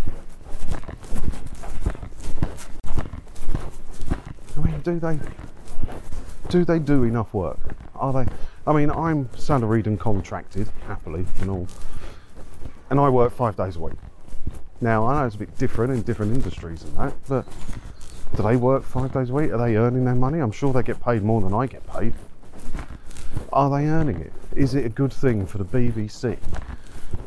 I 4.55 4.61
mean, 4.63 4.81
do 4.83 5.01
they 5.01 5.19
do 6.51 6.67
they 6.67 6.79
do 6.79 7.05
enough 7.05 7.33
work? 7.33 7.59
Are 7.95 8.13
they? 8.13 8.31
I 8.67 8.75
mean, 8.75 8.91
I'm 8.91 9.31
salaried 9.35 9.87
and 9.87 9.99
contracted 9.99 10.69
happily 10.87 11.25
and 11.41 11.49
all, 11.49 11.69
and 12.91 13.01
I 13.01 13.09
work 13.09 13.33
five 13.33 13.57
days 13.57 13.77
a 13.77 13.81
week. 13.81 13.95
Now 14.83 15.07
I 15.07 15.19
know 15.19 15.27
it's 15.27 15.37
a 15.37 15.39
bit 15.39 15.57
different 15.57 15.95
in 15.95 16.03
different 16.03 16.35
industries 16.35 16.83
and 16.83 16.95
that, 16.99 17.15
but 17.27 17.47
do 18.37 18.43
they 18.43 18.57
work 18.57 18.85
five 18.85 19.11
days 19.15 19.31
a 19.31 19.33
week? 19.33 19.53
Are 19.53 19.59
they 19.59 19.77
earning 19.77 20.05
their 20.05 20.15
money? 20.15 20.41
I'm 20.41 20.53
sure 20.53 20.71
they 20.71 20.83
get 20.83 21.03
paid 21.03 21.23
more 21.23 21.41
than 21.41 21.55
I 21.55 21.67
get 21.67 21.87
paid. 21.87 22.13
Are 23.55 23.71
they 23.71 23.87
earning 23.87 24.21
it? 24.21 24.35
Is 24.55 24.75
it 24.75 24.85
a 24.85 24.91
good 24.91 25.15
thing 25.15 25.47
for 25.47 25.57
the 25.57 25.65
BBC 25.65 26.37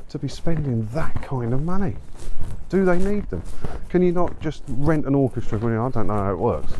to 0.10 0.20
be 0.20 0.28
spending 0.28 0.88
that 0.94 1.22
kind 1.24 1.54
of 1.54 1.64
money? 1.64 1.96
Do 2.70 2.86
they 2.86 2.98
need 2.98 3.30
them? 3.30 3.42
Can 3.90 4.02
you 4.02 4.12
not 4.12 4.40
just 4.40 4.64
rent 4.68 5.06
an 5.06 5.16
orchestra? 5.16 5.58
I 5.58 5.90
don't 5.90 6.08
know 6.08 6.14
how 6.14 6.32
it 6.32 6.40
works, 6.40 6.74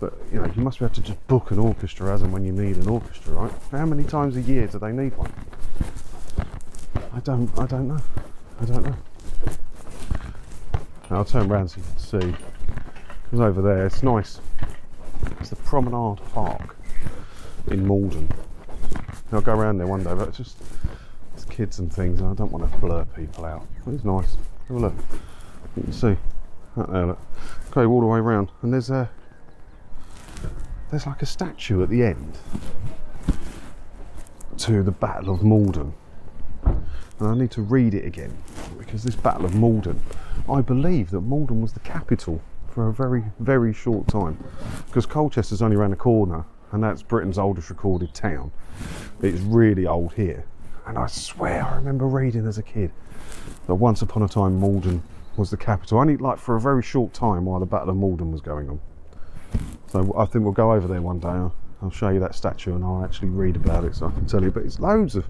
but 0.00 0.14
you 0.32 0.40
know 0.40 0.50
you 0.54 0.62
must 0.62 0.78
be 0.78 0.84
able 0.84 0.94
to 0.94 1.00
just 1.00 1.26
book 1.26 1.50
an 1.50 1.58
orchestra 1.58 2.12
as 2.12 2.22
and 2.22 2.32
when 2.32 2.44
you 2.44 2.52
need 2.52 2.76
an 2.76 2.88
orchestra, 2.88 3.32
right? 3.32 3.52
How 3.70 3.86
many 3.86 4.04
times 4.04 4.36
a 4.36 4.42
year 4.42 4.66
do 4.66 4.78
they 4.78 4.92
need 4.92 5.16
one? 5.16 5.32
I 7.14 7.20
don't. 7.20 7.50
I 7.58 7.66
don't 7.66 7.88
know. 7.88 8.00
I 8.60 8.64
don't 8.66 8.84
know. 8.84 8.96
I'll 11.10 11.24
turn 11.24 11.50
around 11.50 11.68
so 11.68 11.78
you 11.78 11.84
can 11.84 11.98
see. 11.98 12.36
It's 13.32 13.40
over 13.40 13.62
there. 13.62 13.86
It's 13.86 14.02
nice. 14.02 14.40
It's 15.40 15.50
the 15.50 15.56
Promenade 15.56 16.18
Park 16.32 16.76
in 17.68 17.86
Maldon. 17.86 18.28
I'll 19.32 19.40
go 19.40 19.54
around 19.54 19.78
there 19.78 19.86
one 19.86 20.04
day, 20.04 20.14
but 20.14 20.28
it's 20.28 20.36
just 20.36 20.56
kids 21.56 21.78
and 21.78 21.90
things, 21.90 22.20
and 22.20 22.28
I 22.28 22.34
don't 22.34 22.52
want 22.52 22.70
to 22.70 22.78
blur 22.78 23.06
people 23.16 23.46
out. 23.46 23.66
It's 23.86 24.04
nice. 24.04 24.36
Have 24.68 24.76
a 24.76 24.80
look. 24.80 24.94
You 25.76 25.84
can 25.84 25.92
see 25.92 26.16
that 26.76 26.92
there. 26.92 27.06
Look. 27.06 27.18
All 27.74 28.00
the 28.00 28.06
way 28.06 28.18
around, 28.18 28.50
and 28.62 28.72
there's 28.72 28.88
a 28.88 29.10
there's 30.90 31.06
like 31.06 31.20
a 31.20 31.26
statue 31.26 31.82
at 31.82 31.90
the 31.90 32.02
end 32.02 32.38
to 34.58 34.82
the 34.82 34.90
Battle 34.90 35.34
of 35.34 35.42
Maldon. 35.42 35.92
And 36.64 37.28
I 37.28 37.34
need 37.34 37.50
to 37.52 37.62
read 37.62 37.94
it 37.94 38.04
again 38.04 38.36
because 38.78 39.02
this 39.02 39.16
Battle 39.16 39.44
of 39.44 39.54
Maldon, 39.54 40.00
I 40.50 40.60
believe 40.60 41.10
that 41.10 41.20
Maldon 41.20 41.60
was 41.60 41.72
the 41.72 41.80
capital 41.80 42.40
for 42.68 42.88
a 42.88 42.92
very, 42.92 43.24
very 43.40 43.72
short 43.72 44.08
time 44.08 44.42
because 44.86 45.06
Colchester's 45.06 45.60
only 45.62 45.76
around 45.76 45.90
the 45.90 45.96
corner 45.96 46.44
and 46.72 46.82
that's 46.82 47.02
Britain's 47.02 47.38
oldest 47.38 47.70
recorded 47.70 48.14
town. 48.14 48.52
It's 49.22 49.40
really 49.40 49.86
old 49.86 50.14
here. 50.14 50.44
And 50.86 50.96
I 50.96 51.06
swear 51.06 51.64
I 51.64 51.76
remember 51.76 52.06
reading 52.06 52.46
as 52.46 52.58
a 52.58 52.62
kid 52.62 52.92
that 53.66 53.74
once 53.74 54.02
upon 54.02 54.22
a 54.22 54.28
time 54.28 54.60
Maldon 54.60 55.02
was 55.36 55.50
the 55.50 55.56
capital, 55.56 55.98
only 55.98 56.16
like 56.16 56.38
for 56.38 56.54
a 56.54 56.60
very 56.60 56.82
short 56.82 57.12
time 57.12 57.44
while 57.44 57.58
the 57.58 57.66
Battle 57.66 57.90
of 57.90 57.96
Maldon 57.96 58.30
was 58.30 58.40
going 58.40 58.70
on. 58.70 58.80
So 59.88 60.14
I 60.16 60.24
think 60.26 60.44
we'll 60.44 60.52
go 60.52 60.72
over 60.72 60.86
there 60.86 61.02
one 61.02 61.18
day. 61.18 61.28
I'll, 61.28 61.54
I'll 61.82 61.90
show 61.90 62.08
you 62.08 62.20
that 62.20 62.34
statue 62.34 62.74
and 62.74 62.84
I'll 62.84 63.04
actually 63.04 63.28
read 63.28 63.56
about 63.56 63.84
it 63.84 63.96
so 63.96 64.06
I 64.06 64.10
can 64.12 64.26
tell 64.26 64.42
you. 64.42 64.50
But 64.50 64.62
it's 64.62 64.78
loads 64.78 65.16
of 65.16 65.26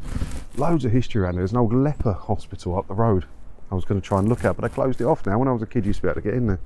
loads 0.58 0.84
of 0.84 0.92
history 0.92 1.22
around 1.22 1.34
there. 1.34 1.40
There's 1.40 1.52
an 1.52 1.58
old 1.58 1.74
leper 1.74 2.12
hospital 2.12 2.78
up 2.78 2.86
the 2.86 2.94
road. 2.94 3.24
I 3.70 3.74
was 3.74 3.84
going 3.84 4.00
to 4.00 4.06
try 4.06 4.18
and 4.18 4.28
look 4.28 4.44
at, 4.44 4.56
but 4.56 4.62
they 4.62 4.72
closed 4.72 5.00
it 5.00 5.04
off 5.04 5.26
now. 5.26 5.38
When 5.38 5.48
I 5.48 5.52
was 5.52 5.62
a 5.62 5.66
kid, 5.66 5.84
you 5.84 5.88
used 5.88 5.98
to 5.98 6.02
be 6.02 6.08
able 6.08 6.20
to 6.20 6.28
get 6.28 6.34
in 6.34 6.46
there, 6.46 6.60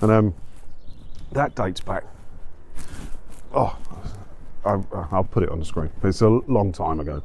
and 0.00 0.10
um, 0.10 0.34
that 1.32 1.54
dates 1.54 1.80
back. 1.80 2.04
Oh, 3.54 3.78
I, 4.64 4.80
I'll 5.12 5.28
put 5.30 5.44
it 5.44 5.48
on 5.50 5.60
the 5.60 5.64
screen. 5.64 5.90
It's 6.02 6.22
a 6.22 6.28
long 6.28 6.72
time 6.72 6.98
ago. 6.98 7.22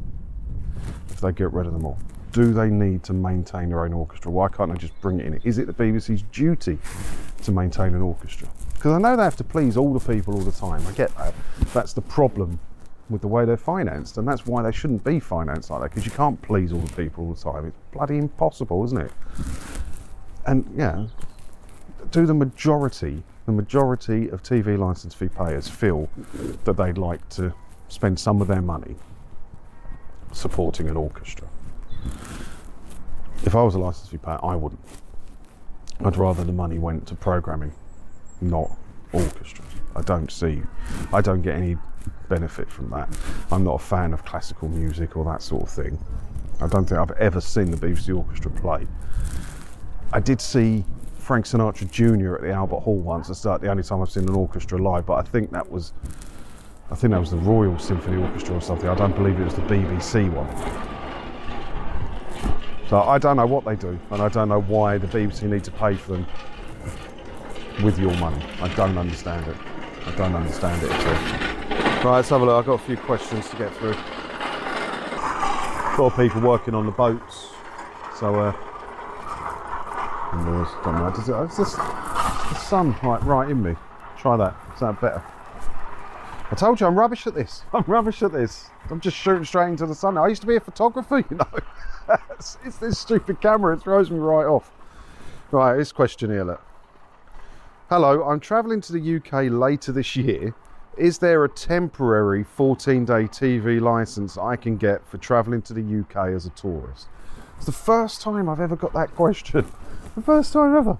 if 1.10 1.20
they 1.20 1.32
get 1.32 1.52
rid 1.52 1.66
of 1.66 1.72
them 1.72 1.84
all? 1.84 1.98
Do 2.32 2.52
they 2.52 2.68
need 2.68 3.02
to 3.04 3.12
maintain 3.12 3.68
their 3.68 3.84
own 3.84 3.92
orchestra? 3.92 4.30
Why 4.30 4.48
can't 4.48 4.72
they 4.72 4.78
just 4.78 4.98
bring 5.00 5.20
it 5.20 5.26
in? 5.26 5.40
Is 5.44 5.58
it 5.58 5.66
the 5.66 5.72
BBC's 5.72 6.22
duty 6.32 6.78
to 7.42 7.52
maintain 7.52 7.94
an 7.94 8.02
orchestra? 8.02 8.48
Because 8.74 8.92
I 8.92 8.98
know 8.98 9.16
they 9.16 9.22
have 9.22 9.36
to 9.36 9.44
please 9.44 9.76
all 9.76 9.94
the 9.94 10.14
people 10.14 10.34
all 10.34 10.40
the 10.40 10.52
time. 10.52 10.84
I 10.86 10.92
get 10.92 11.16
that. 11.16 11.32
That's 11.72 11.92
the 11.92 12.02
problem 12.02 12.58
with 13.08 13.20
the 13.22 13.28
way 13.28 13.44
they're 13.44 13.56
financed, 13.56 14.18
and 14.18 14.26
that's 14.26 14.46
why 14.46 14.62
they 14.62 14.72
shouldn't 14.72 15.04
be 15.04 15.20
financed 15.20 15.70
like 15.70 15.80
that. 15.80 15.90
Because 15.90 16.04
you 16.04 16.12
can't 16.12 16.40
please 16.42 16.72
all 16.72 16.80
the 16.80 16.92
people 16.94 17.26
all 17.26 17.34
the 17.34 17.40
time. 17.40 17.66
It's 17.66 17.76
bloody 17.92 18.18
impossible, 18.18 18.84
isn't 18.84 19.00
it? 19.00 19.12
And 20.46 20.68
yeah, 20.76 21.06
do 22.10 22.26
the 22.26 22.34
majority 22.34 23.22
the 23.46 23.52
majority 23.52 24.28
of 24.30 24.42
TV 24.42 24.76
license 24.76 25.14
fee 25.14 25.28
payers 25.28 25.68
feel 25.68 26.08
that 26.64 26.76
they'd 26.76 26.98
like 26.98 27.26
to 27.28 27.54
spend 27.88 28.18
some 28.18 28.42
of 28.42 28.48
their 28.48 28.60
money 28.60 28.96
supporting 30.32 30.88
an 30.88 30.96
orchestra. 30.96 31.46
If 33.44 33.54
I 33.54 33.62
was 33.62 33.76
a 33.76 33.78
license 33.78 34.08
fee 34.08 34.18
payer, 34.18 34.40
I 34.42 34.56
wouldn't. 34.56 34.80
I'd 36.04 36.16
rather 36.16 36.42
the 36.42 36.52
money 36.52 36.78
went 36.78 37.06
to 37.06 37.14
programming, 37.14 37.72
not 38.40 38.70
orchestras. 39.16 39.66
I 39.94 40.02
don't 40.02 40.30
see, 40.30 40.62
I 41.12 41.20
don't 41.20 41.42
get 41.42 41.56
any 41.56 41.76
benefit 42.28 42.70
from 42.70 42.90
that. 42.90 43.08
I'm 43.50 43.64
not 43.64 43.74
a 43.74 43.84
fan 43.84 44.12
of 44.12 44.24
classical 44.24 44.68
music 44.68 45.16
or 45.16 45.24
that 45.24 45.42
sort 45.42 45.62
of 45.62 45.70
thing. 45.70 45.98
I 46.60 46.66
don't 46.66 46.84
think 46.86 47.00
I've 47.00 47.12
ever 47.12 47.40
seen 47.40 47.70
the 47.70 47.76
BBC 47.76 48.16
Orchestra 48.16 48.50
play. 48.50 48.86
I 50.12 50.20
did 50.20 50.40
see 50.40 50.84
Frank 51.18 51.44
Sinatra 51.44 51.90
Jr. 51.90 52.36
at 52.36 52.42
the 52.42 52.52
Albert 52.52 52.80
Hall 52.80 52.96
once. 52.96 53.28
That's 53.28 53.42
the 53.42 53.68
only 53.68 53.82
time 53.82 54.00
I've 54.00 54.10
seen 54.10 54.28
an 54.28 54.34
orchestra 54.34 54.78
live, 54.78 55.06
but 55.06 55.14
I 55.14 55.22
think 55.22 55.50
that 55.50 55.70
was, 55.70 55.92
I 56.90 56.94
think 56.94 57.10
that 57.12 57.20
was 57.20 57.30
the 57.30 57.36
Royal 57.38 57.78
Symphony 57.78 58.22
Orchestra 58.22 58.54
or 58.54 58.60
something. 58.60 58.88
I 58.88 58.94
don't 58.94 59.14
believe 59.14 59.38
it 59.40 59.44
was 59.44 59.54
the 59.54 59.62
BBC 59.62 60.32
one. 60.32 60.46
So 62.88 63.00
I 63.00 63.18
don't 63.18 63.36
know 63.36 63.46
what 63.46 63.64
they 63.64 63.74
do, 63.74 63.98
and 64.10 64.22
I 64.22 64.28
don't 64.28 64.48
know 64.48 64.60
why 64.62 64.98
the 64.98 65.08
BBC 65.08 65.42
need 65.42 65.64
to 65.64 65.72
pay 65.72 65.94
for 65.96 66.12
them 66.12 66.26
with 67.82 67.98
your 67.98 68.14
money. 68.16 68.42
I 68.60 68.68
don't 68.74 68.96
understand 68.96 69.46
it. 69.48 69.56
I 70.06 70.14
don't 70.16 70.34
understand 70.34 70.82
it 70.82 70.90
at 70.90 71.06
all. 71.06 71.14
Right, 72.04 72.16
let's 72.16 72.28
have 72.28 72.40
a 72.40 72.44
look. 72.44 72.58
I've 72.58 72.66
got 72.66 72.80
a 72.80 72.84
few 72.84 72.96
questions 72.96 73.48
to 73.50 73.56
get 73.56 73.74
through. 73.74 73.92
A 73.92 75.96
lot 75.98 76.12
of 76.12 76.16
people 76.16 76.40
working 76.42 76.74
on 76.74 76.86
the 76.86 76.92
boats, 76.92 77.48
so 78.18 78.34
uh, 78.34 78.52
noise. 80.44 80.68
Don't 80.84 80.98
know. 80.98 81.10
Does 81.10 81.28
it? 81.28 81.34
It's 81.44 81.56
just 81.56 81.76
the 81.76 82.54
sun 82.54 82.96
right, 83.02 83.22
right 83.24 83.50
in 83.50 83.62
me. 83.62 83.74
Try 84.18 84.36
that. 84.36 84.56
Is 84.74 84.80
that 84.80 85.00
better? 85.00 85.22
I 86.50 86.54
told 86.54 86.80
you 86.80 86.86
I'm 86.86 86.98
rubbish 86.98 87.26
at 87.26 87.34
this. 87.34 87.64
I'm 87.72 87.84
rubbish 87.86 88.22
at 88.22 88.32
this. 88.32 88.70
I'm 88.90 89.00
just 89.00 89.16
shooting 89.16 89.44
straight 89.44 89.68
into 89.68 89.86
the 89.86 89.94
sun. 89.94 90.16
I 90.16 90.28
used 90.28 90.42
to 90.42 90.46
be 90.46 90.56
a 90.56 90.60
photographer, 90.60 91.18
you 91.30 91.36
know. 91.36 91.48
it's, 92.30 92.58
it's, 92.64 92.78
this 92.78 92.98
stupid 92.98 93.40
camera. 93.40 93.74
It 93.74 93.82
throws 93.82 94.10
me 94.10 94.18
right 94.18 94.46
off. 94.46 94.70
Right, 95.50 95.76
this 95.76 95.92
question 95.92 96.30
here. 96.30 96.44
Look. 96.44 96.65
Hello, 97.88 98.24
I'm 98.24 98.40
travelling 98.40 98.80
to 98.80 98.92
the 98.92 99.16
UK 99.18 99.48
later 99.48 99.92
this 99.92 100.16
year. 100.16 100.52
Is 100.98 101.18
there 101.18 101.44
a 101.44 101.48
temporary 101.48 102.42
14 102.42 103.04
day 103.04 103.28
TV 103.28 103.80
licence 103.80 104.36
I 104.36 104.56
can 104.56 104.76
get 104.76 105.06
for 105.06 105.18
travelling 105.18 105.62
to 105.62 105.72
the 105.72 106.00
UK 106.00 106.30
as 106.34 106.46
a 106.46 106.50
tourist? 106.50 107.06
It's 107.56 107.66
the 107.66 107.70
first 107.70 108.20
time 108.22 108.48
I've 108.48 108.58
ever 108.58 108.74
got 108.74 108.92
that 108.94 109.14
question. 109.14 109.64
The 110.16 110.22
first 110.22 110.52
time 110.52 110.74
ever. 110.74 110.98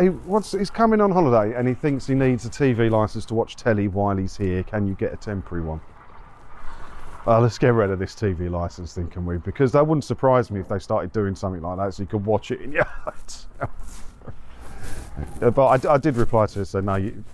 He 0.00 0.08
wants, 0.08 0.50
he's 0.50 0.68
coming 0.68 1.00
on 1.00 1.12
holiday 1.12 1.56
and 1.56 1.68
he 1.68 1.74
thinks 1.74 2.08
he 2.08 2.16
needs 2.16 2.44
a 2.44 2.50
TV 2.50 2.90
license 2.90 3.24
to 3.26 3.34
watch 3.34 3.54
telly 3.54 3.86
while 3.86 4.16
he's 4.16 4.36
here. 4.36 4.64
Can 4.64 4.88
you 4.88 4.94
get 4.94 5.12
a 5.12 5.16
temporary 5.16 5.62
one? 5.62 5.80
Uh, 7.24 7.40
let's 7.40 7.56
get 7.56 7.72
rid 7.72 7.92
of 7.92 8.00
this 8.00 8.16
TV 8.16 8.50
license 8.50 8.94
thing, 8.94 9.06
can 9.06 9.24
we? 9.24 9.36
Because 9.36 9.70
that 9.70 9.86
wouldn't 9.86 10.02
surprise 10.02 10.50
me 10.50 10.58
if 10.58 10.66
they 10.66 10.80
started 10.80 11.12
doing 11.12 11.36
something 11.36 11.62
like 11.62 11.78
that 11.78 11.94
so 11.94 12.02
you 12.02 12.08
could 12.08 12.26
watch 12.26 12.50
it 12.50 12.62
in 12.62 12.72
your 12.72 12.84
house. 13.04 13.46
Uh, 15.40 15.50
but 15.50 15.86
I, 15.86 15.94
I, 15.94 15.98
did 15.98 16.16
reply 16.16 16.46
to 16.46 16.60
it, 16.60 16.64
so 16.66 16.80
no, 16.80 16.96
you, 16.96 17.24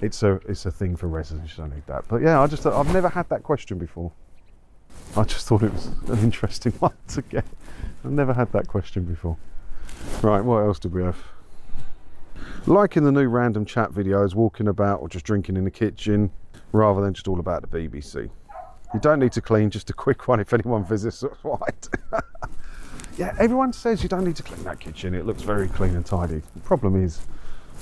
it's 0.00 0.22
a 0.22 0.40
it's 0.48 0.66
a 0.66 0.70
thing 0.70 0.96
for 0.96 1.08
residents. 1.08 1.56
You 1.56 1.64
don't 1.64 1.74
need 1.74 1.86
that. 1.86 2.04
But 2.08 2.22
yeah, 2.22 2.40
I 2.40 2.46
just 2.46 2.66
I've 2.66 2.92
never 2.92 3.08
had 3.08 3.28
that 3.28 3.42
question 3.42 3.78
before. 3.78 4.12
I 5.16 5.24
just 5.24 5.46
thought 5.46 5.62
it 5.62 5.72
was 5.72 5.86
an 6.08 6.18
interesting 6.20 6.72
one 6.78 6.94
to 7.08 7.22
get. 7.22 7.44
I've 8.04 8.12
never 8.12 8.32
had 8.32 8.50
that 8.52 8.66
question 8.66 9.04
before. 9.04 9.36
Right, 10.22 10.40
what 10.40 10.58
else 10.58 10.78
did 10.78 10.92
we 10.92 11.02
have? 11.02 11.18
Liking 12.66 13.04
the 13.04 13.12
new 13.12 13.28
random 13.28 13.64
chat 13.64 13.90
videos, 13.90 14.34
walking 14.34 14.68
about 14.68 15.00
or 15.00 15.08
just 15.08 15.24
drinking 15.24 15.56
in 15.56 15.64
the 15.64 15.70
kitchen, 15.70 16.30
rather 16.72 17.00
than 17.00 17.12
just 17.14 17.28
all 17.28 17.40
about 17.40 17.62
the 17.62 17.68
BBC. 17.68 18.30
You 18.94 19.00
don't 19.00 19.18
need 19.18 19.32
to 19.32 19.40
clean, 19.40 19.70
just 19.70 19.90
a 19.90 19.92
quick 19.92 20.28
one 20.28 20.40
if 20.40 20.52
anyone 20.52 20.84
visits, 20.84 21.24
right? 21.42 21.88
yeah, 23.16 23.34
everyone 23.38 23.72
says 23.72 24.02
you 24.02 24.08
don't 24.08 24.24
need 24.24 24.36
to 24.36 24.42
clean 24.42 24.62
that 24.64 24.80
kitchen. 24.80 25.14
It 25.14 25.26
looks 25.26 25.42
very 25.42 25.68
clean 25.68 25.94
and 25.94 26.04
tidy. 26.04 26.42
The 26.54 26.60
problem 26.60 27.02
is 27.02 27.20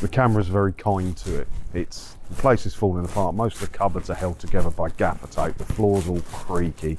the 0.00 0.08
camera's 0.08 0.48
very 0.48 0.72
kind 0.72 1.16
to 1.18 1.40
it. 1.40 1.48
It's 1.74 2.16
the 2.28 2.36
place 2.36 2.66
is 2.66 2.74
falling 2.74 3.04
apart. 3.04 3.34
Most 3.34 3.56
of 3.56 3.70
the 3.70 3.78
cupboards 3.78 4.10
are 4.10 4.14
held 4.14 4.38
together 4.38 4.70
by 4.70 4.90
gaffer 4.90 5.26
tape. 5.28 5.56
The 5.56 5.64
floor's 5.64 6.08
all 6.08 6.20
creaky. 6.20 6.98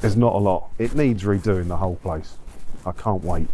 There's 0.00 0.16
not 0.16 0.34
a 0.34 0.38
lot. 0.38 0.70
It 0.78 0.94
needs 0.94 1.22
redoing 1.24 1.68
the 1.68 1.76
whole 1.76 1.96
place. 1.96 2.36
I 2.84 2.92
can't 2.92 3.22
wait 3.22 3.48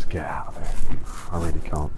to 0.00 0.06
get 0.08 0.24
out 0.24 0.48
of 0.48 0.54
there. 0.54 0.98
I 1.32 1.44
really 1.44 1.60
can't. 1.60 1.92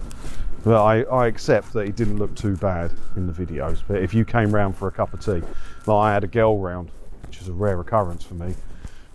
But 0.62 0.82
I, 0.82 1.02
I 1.04 1.26
accept 1.26 1.72
that 1.72 1.80
it 1.80 1.96
didn't 1.96 2.18
look 2.18 2.34
too 2.34 2.56
bad 2.56 2.92
in 3.16 3.26
the 3.26 3.32
videos. 3.32 3.82
But 3.86 4.02
if 4.02 4.12
you 4.12 4.24
came 4.24 4.54
round 4.54 4.76
for 4.76 4.88
a 4.88 4.92
cup 4.92 5.14
of 5.14 5.24
tea, 5.24 5.42
like 5.86 5.88
I 5.88 6.12
had 6.12 6.24
a 6.24 6.28
girl 6.28 6.58
round, 6.58 6.90
which 7.26 7.40
is 7.40 7.48
a 7.48 7.52
rare 7.52 7.80
occurrence 7.80 8.22
for 8.22 8.34
me. 8.34 8.54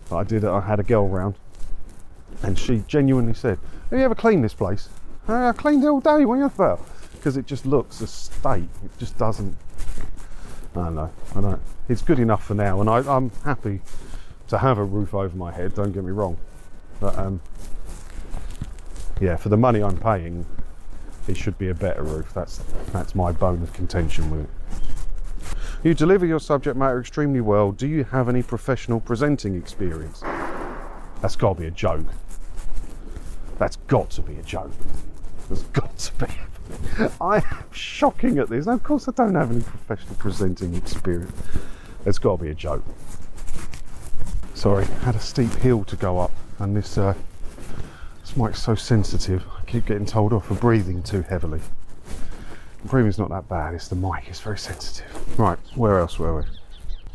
But 0.09 0.17
I 0.17 0.23
did. 0.23 0.45
I 0.45 0.61
had 0.61 0.79
a 0.79 0.83
girl 0.83 1.07
round, 1.07 1.35
and 2.43 2.57
she 2.57 2.83
genuinely 2.87 3.33
said, 3.33 3.59
"Have 3.89 3.99
you 3.99 4.05
ever 4.05 4.15
cleaned 4.15 4.43
this 4.43 4.53
place?" 4.53 4.89
I 5.27 5.51
cleaned 5.53 5.83
it 5.83 5.87
all 5.87 6.01
day. 6.01 6.25
What 6.25 6.35
are 6.35 6.37
you 6.37 6.45
about? 6.45 6.85
Because 7.13 7.37
it 7.37 7.47
just 7.47 7.65
looks 7.65 8.01
a 8.01 8.07
state. 8.07 8.69
It 8.83 8.91
just 8.99 9.17
doesn't. 9.17 9.57
I 10.75 10.83
don't 10.83 10.95
know. 10.95 11.11
I 11.35 11.41
don't. 11.41 11.61
It's 11.89 12.01
good 12.01 12.19
enough 12.19 12.43
for 12.45 12.53
now, 12.53 12.81
and 12.81 12.89
I, 12.89 12.97
I'm 12.99 13.31
happy 13.43 13.81
to 14.47 14.57
have 14.59 14.77
a 14.77 14.83
roof 14.83 15.13
over 15.13 15.35
my 15.35 15.51
head. 15.51 15.73
Don't 15.73 15.91
get 15.91 16.03
me 16.03 16.11
wrong, 16.11 16.37
but 16.99 17.17
um, 17.17 17.41
yeah, 19.19 19.35
for 19.35 19.49
the 19.49 19.57
money 19.57 19.81
I'm 19.81 19.97
paying, 19.97 20.45
it 21.27 21.37
should 21.37 21.57
be 21.57 21.69
a 21.69 21.73
better 21.73 22.03
roof. 22.03 22.33
That's 22.33 22.57
that's 22.91 23.15
my 23.15 23.31
bone 23.31 23.63
of 23.63 23.73
contention 23.73 24.29
with 24.29 24.41
it. 24.41 24.49
You 25.85 25.93
deliver 25.93 26.25
your 26.25 26.39
subject 26.39 26.75
matter 26.75 26.99
extremely 26.99 27.41
well. 27.41 27.71
Do 27.71 27.85
you 27.85 28.05
have 28.05 28.27
any 28.27 28.41
professional 28.41 28.99
presenting 28.99 29.55
experience? 29.55 30.21
That's 31.21 31.35
got 31.35 31.57
to 31.57 31.61
be 31.61 31.67
a 31.67 31.71
joke. 31.71 32.07
That's 33.59 33.75
got 33.75 34.09
to 34.09 34.23
be 34.23 34.35
a 34.37 34.41
joke. 34.41 34.71
There's 35.47 35.61
got 35.73 35.95
to 35.95 36.25
be. 36.25 36.33
I 37.21 37.35
am 37.37 37.65
shocking 37.71 38.39
at 38.39 38.49
this. 38.49 38.65
No, 38.65 38.73
of 38.73 38.83
course 38.83 39.07
I 39.07 39.11
don't 39.11 39.35
have 39.35 39.51
any 39.51 39.61
professional 39.61 40.15
presenting 40.15 40.73
experience. 40.73 41.39
It's 42.03 42.17
got 42.17 42.37
to 42.37 42.43
be 42.43 42.49
a 42.49 42.55
joke. 42.55 42.83
Sorry, 44.55 44.85
had 45.03 45.13
a 45.13 45.19
steep 45.19 45.51
hill 45.51 45.83
to 45.83 45.95
go 45.95 46.17
up, 46.17 46.31
and 46.57 46.75
this 46.75 46.97
uh, 46.97 47.13
this 48.21 48.35
mic's 48.35 48.63
so 48.63 48.73
sensitive. 48.73 49.43
I 49.55 49.63
keep 49.65 49.85
getting 49.85 50.07
told 50.07 50.33
off 50.33 50.47
for 50.47 50.55
breathing 50.55 51.03
too 51.03 51.21
heavily. 51.21 51.61
Breathing's 52.85 53.17
not 53.17 53.29
that 53.29 53.49
bad. 53.49 53.73
It's 53.73 53.87
the 53.87 53.95
mic. 53.95 54.25
It's 54.27 54.39
very 54.39 54.59
sensitive. 54.59 55.39
Right, 55.39 55.57
where 55.73 55.97
else 55.97 56.19
were 56.19 56.41
we? 56.41 56.47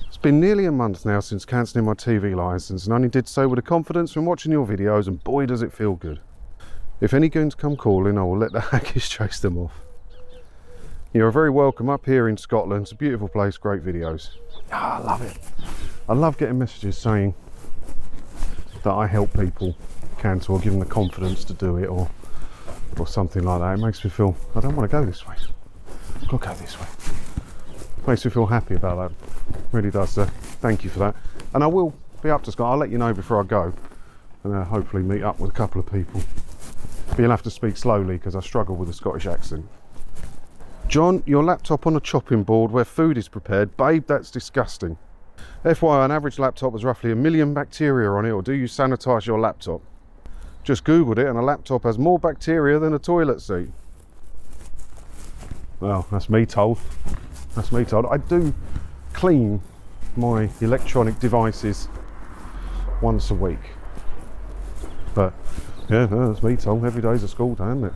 It's 0.09 0.17
been 0.17 0.41
nearly 0.41 0.67
a 0.67 0.73
month 0.73 1.07
now 1.07 1.21
since 1.21 1.45
cancelling 1.45 1.85
my 1.85 1.95
TV 1.95 2.35
licence, 2.35 2.85
and 2.85 2.93
I 2.93 2.97
only 2.97 3.09
did 3.09 3.29
so 3.29 3.47
with 3.47 3.57
the 3.59 3.63
confidence 3.63 4.13
from 4.13 4.25
watching 4.25 4.51
your 4.51 4.67
videos, 4.67 5.07
and 5.07 5.23
boy 5.23 5.47
does 5.47 5.63
it 5.63 5.73
feel 5.73 5.95
good. 5.95 6.19
If 7.01 7.15
any 7.15 7.29
goons 7.29 7.55
come 7.55 7.77
calling, 7.77 8.19
I 8.19 8.25
will 8.25 8.37
let 8.37 8.51
the 8.51 8.61
hackers 8.73 9.09
chase 9.09 9.39
them 9.39 9.57
off. 9.59 9.73
You're 11.13 11.31
very 11.31 11.51
welcome 11.51 11.89
up 11.89 12.05
here 12.05 12.29
in 12.29 12.37
Scotland. 12.37 12.83
It's 12.83 12.93
a 12.93 12.97
beautiful 12.97 13.29
place, 13.29 13.57
great 13.57 13.85
videos. 13.85 14.31
Ah, 14.73 15.01
I 15.01 15.05
love 15.05 15.23
it. 15.23 15.39
I 16.09 16.15
love 16.15 16.37
getting 16.37 16.59
messages 16.59 16.99
saying 16.99 17.35
that 18.83 18.93
I 18.93 19.07
help 19.07 19.33
people 19.39 19.77
cancel 20.19 20.57
or 20.57 20.61
give 20.61 20.73
them 20.73 20.81
the 20.81 20.87
confidence 20.87 21.45
to 21.45 21.55
do 21.55 21.77
it 21.77 21.87
or 21.87 22.11
or 22.99 23.07
something 23.07 23.45
like 23.45 23.61
that. 23.61 23.75
It 23.75 23.85
makes 23.85 24.05
me 24.05 24.11
feel 24.11 24.37
I 24.57 24.61
don't 24.61 24.75
want 24.75 24.91
to 24.91 24.93
go 24.93 25.05
this 25.05 25.27
way. 25.27 25.37
I've 26.23 26.29
go 26.29 26.55
this 26.55 26.79
way. 26.81 26.87
Makes 28.07 28.25
me 28.25 28.31
feel 28.31 28.47
happy 28.47 28.75
about 28.75 29.11
that. 29.11 29.29
Really 29.73 29.91
does. 29.91 30.17
Uh, 30.17 30.27
thank 30.61 30.85
you 30.85 30.91
for 30.91 31.01
that. 31.01 31.17
And 31.55 31.63
I 31.63 31.67
will 31.67 31.95
be 32.23 32.31
up 32.31 32.43
to 32.45 32.53
Scott. 32.53 32.73
I'll 32.73 32.79
let 32.79 32.91
you 32.91 32.99
know 32.99 33.13
before 33.13 33.41
I 33.41 33.45
go 33.45 33.73
and 34.45 34.55
uh, 34.55 34.65
hopefully 34.65 35.03
meet 35.03 35.23
up 35.23 35.39
with 35.39 35.51
a 35.51 35.55
couple 35.55 35.81
of 35.81 35.91
people. 35.91 36.23
But 37.09 37.19
you'll 37.19 37.31
have 37.31 37.43
to 37.43 37.51
speak 37.51 37.77
slowly 37.77 38.17
because 38.17 38.37
I 38.37 38.41
struggle 38.41 38.77
with 38.77 38.89
a 38.89 38.93
Scottish 38.93 39.27
accent. 39.27 39.67
John, 40.89 41.23
your 41.27 41.45
laptop 41.45 41.87
on 41.87 41.95
a 41.95 42.01
chopping 42.01 42.43
board 42.43 42.73
where 42.73 42.85
food 42.85 43.17
is 43.17 43.29
prepared. 43.29 43.77
Babe, 43.77 44.05
that's 44.07 44.31
disgusting. 44.31 44.99
FYI, 45.65 46.05
an 46.05 46.11
average 46.11 46.39
laptop 46.39 46.73
has 46.73 46.85
roughly 46.85 47.13
a 47.13 47.17
million 47.17 47.55
bacteria 47.55 48.11
on 48.11 48.25
it, 48.25 48.31
or 48.31 48.43
do 48.43 48.53
you 48.53 48.65
sanitise 48.65 49.27
your 49.27 49.39
laptop? 49.39 49.83
Just 50.65 50.85
googled 50.85 51.19
it, 51.19 51.27
and 51.27 51.39
a 51.39 51.43
laptop 51.43 51.85
has 51.85 51.99
more 51.99 52.19
bacteria 52.19 52.79
than 52.79 52.95
a 52.95 52.99
toilet 52.99 53.41
seat. 53.41 53.69
Well, 55.81 56.07
that's 56.11 56.29
me 56.29 56.45
told. 56.45 56.79
That's 57.55 57.73
me 57.73 57.85
told. 57.85 58.07
I 58.07 58.19
do 58.19 58.55
clean 59.15 59.61
my 60.17 60.51
electronic 60.61 61.19
devices 61.19 61.89
once 63.01 63.31
a 63.31 63.35
week. 63.35 63.59
But 65.15 65.33
yeah, 65.89 66.07
no, 66.07 66.29
that's 66.29 66.43
me 66.43 66.57
told. 66.57 66.85
Every 66.85 67.01
day's 67.01 67.23
a 67.23 67.29
school 67.29 67.55
day, 67.55 67.65
isn't 67.65 67.85
it? 67.85 67.93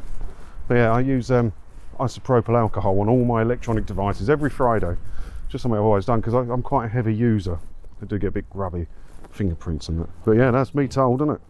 But 0.66 0.74
yeah, 0.74 0.92
I 0.92 1.00
use 1.00 1.30
um, 1.30 1.52
isopropyl 2.00 2.58
alcohol 2.58 3.00
on 3.00 3.08
all 3.08 3.24
my 3.24 3.42
electronic 3.42 3.84
devices 3.84 4.30
every 4.30 4.50
Friday. 4.50 4.96
Just 5.48 5.62
something 5.62 5.78
I've 5.78 5.84
always 5.84 6.06
done 6.06 6.20
because 6.20 6.34
I'm 6.34 6.62
quite 6.62 6.86
a 6.86 6.88
heavy 6.88 7.14
user. 7.14 7.58
I 8.00 8.06
do 8.06 8.18
get 8.18 8.28
a 8.28 8.32
bit 8.32 8.48
grubby 8.48 8.86
fingerprints 9.30 9.88
and 9.88 10.00
that. 10.00 10.08
But 10.24 10.32
yeah, 10.32 10.50
that's 10.50 10.74
me 10.74 10.88
told, 10.88 11.20
isn't 11.20 11.34
it? 11.34 11.40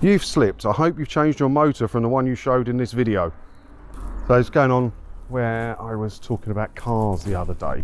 You've 0.00 0.24
slipped. 0.24 0.66
I 0.66 0.72
hope 0.72 0.98
you've 0.98 1.08
changed 1.08 1.38
your 1.40 1.48
motor 1.48 1.86
from 1.86 2.02
the 2.02 2.08
one 2.08 2.26
you 2.26 2.34
showed 2.34 2.68
in 2.68 2.76
this 2.76 2.92
video. 2.92 3.32
So 4.28 4.34
it's 4.34 4.50
going 4.50 4.70
on 4.70 4.92
where 5.28 5.80
I 5.82 5.96
was 5.96 6.20
talking 6.20 6.52
about 6.52 6.74
cars 6.76 7.24
the 7.24 7.34
other 7.34 7.54
day. 7.54 7.82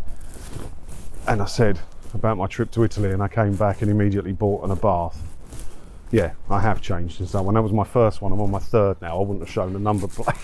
And 1.26 1.42
I 1.42 1.46
said 1.46 1.80
about 2.14 2.36
my 2.36 2.46
trip 2.46 2.70
to 2.72 2.84
Italy 2.84 3.10
and 3.10 3.20
I 3.20 3.26
came 3.26 3.56
back 3.56 3.82
and 3.82 3.90
immediately 3.90 4.32
bought 4.32 4.64
an 4.64 4.74
Abarth. 4.74 5.16
Yeah, 6.12 6.32
I 6.48 6.60
have 6.60 6.80
changed 6.80 7.16
since 7.18 7.32
that 7.32 7.42
one. 7.42 7.54
That 7.54 7.62
was 7.62 7.72
my 7.72 7.84
first 7.84 8.22
one. 8.22 8.32
I'm 8.32 8.40
on 8.40 8.52
my 8.52 8.60
third 8.60 9.02
now. 9.02 9.18
I 9.18 9.20
wouldn't 9.20 9.40
have 9.40 9.50
shown 9.50 9.72
the 9.72 9.80
number 9.80 10.06
plate. 10.08 10.36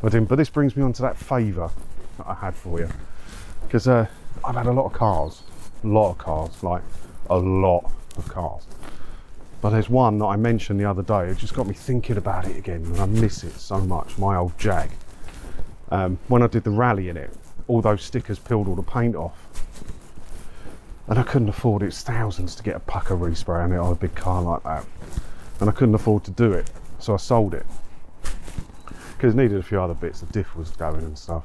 but, 0.00 0.28
but 0.28 0.36
this 0.36 0.48
brings 0.48 0.76
me 0.76 0.84
on 0.84 0.92
to 0.94 1.02
that 1.02 1.16
favour 1.16 1.70
that 2.18 2.26
I 2.28 2.34
had 2.34 2.54
for 2.54 2.78
you. 2.78 2.88
Because 3.62 3.88
uh, 3.88 4.06
I've 4.44 4.54
had 4.54 4.66
a 4.66 4.72
lot 4.72 4.86
of 4.86 4.92
cars. 4.92 5.42
A 5.82 5.88
lot 5.88 6.12
of 6.12 6.18
cars. 6.18 6.62
Like, 6.62 6.82
a 7.28 7.36
lot 7.36 7.90
of 8.16 8.28
cars. 8.28 8.64
But 9.60 9.70
there's 9.70 9.90
one 9.90 10.18
that 10.18 10.26
I 10.26 10.36
mentioned 10.36 10.78
the 10.78 10.84
other 10.84 11.02
day. 11.02 11.26
It 11.26 11.36
just 11.36 11.52
got 11.52 11.66
me 11.66 11.74
thinking 11.74 12.16
about 12.16 12.46
it 12.46 12.56
again, 12.56 12.84
and 12.84 13.00
I 13.00 13.06
miss 13.06 13.42
it 13.42 13.54
so 13.54 13.78
much. 13.78 14.16
My 14.18 14.36
old 14.36 14.56
Jag. 14.56 14.90
Um, 15.90 16.18
when 16.28 16.42
I 16.42 16.46
did 16.46 16.64
the 16.64 16.70
rally 16.70 17.08
in 17.08 17.16
it, 17.16 17.30
all 17.68 17.80
those 17.80 18.02
stickers 18.02 18.38
peeled 18.38 18.68
all 18.68 18.74
the 18.74 18.82
paint 18.82 19.16
off, 19.16 19.36
and 21.08 21.18
I 21.18 21.22
couldn't 21.22 21.48
afford 21.48 21.82
it. 21.82 21.86
It's 21.86 22.02
thousands 22.02 22.54
to 22.56 22.62
get 22.62 22.76
a 22.76 22.80
pucker 22.80 23.16
respray 23.16 23.64
on 23.64 23.72
it 23.72 23.78
on 23.78 23.92
a 23.92 23.96
big 23.96 24.14
car 24.14 24.42
like 24.42 24.62
that, 24.64 24.84
and 25.60 25.68
I 25.68 25.72
couldn't 25.72 25.94
afford 25.94 26.24
to 26.24 26.30
do 26.30 26.52
it, 26.52 26.70
so 26.98 27.14
I 27.14 27.18
sold 27.18 27.54
it 27.54 27.66
because 29.16 29.34
it 29.34 29.36
needed 29.36 29.58
a 29.58 29.62
few 29.62 29.80
other 29.80 29.94
bits. 29.94 30.20
The 30.20 30.26
diff 30.26 30.54
was 30.56 30.70
going 30.70 31.02
and 31.02 31.16
stuff. 31.16 31.44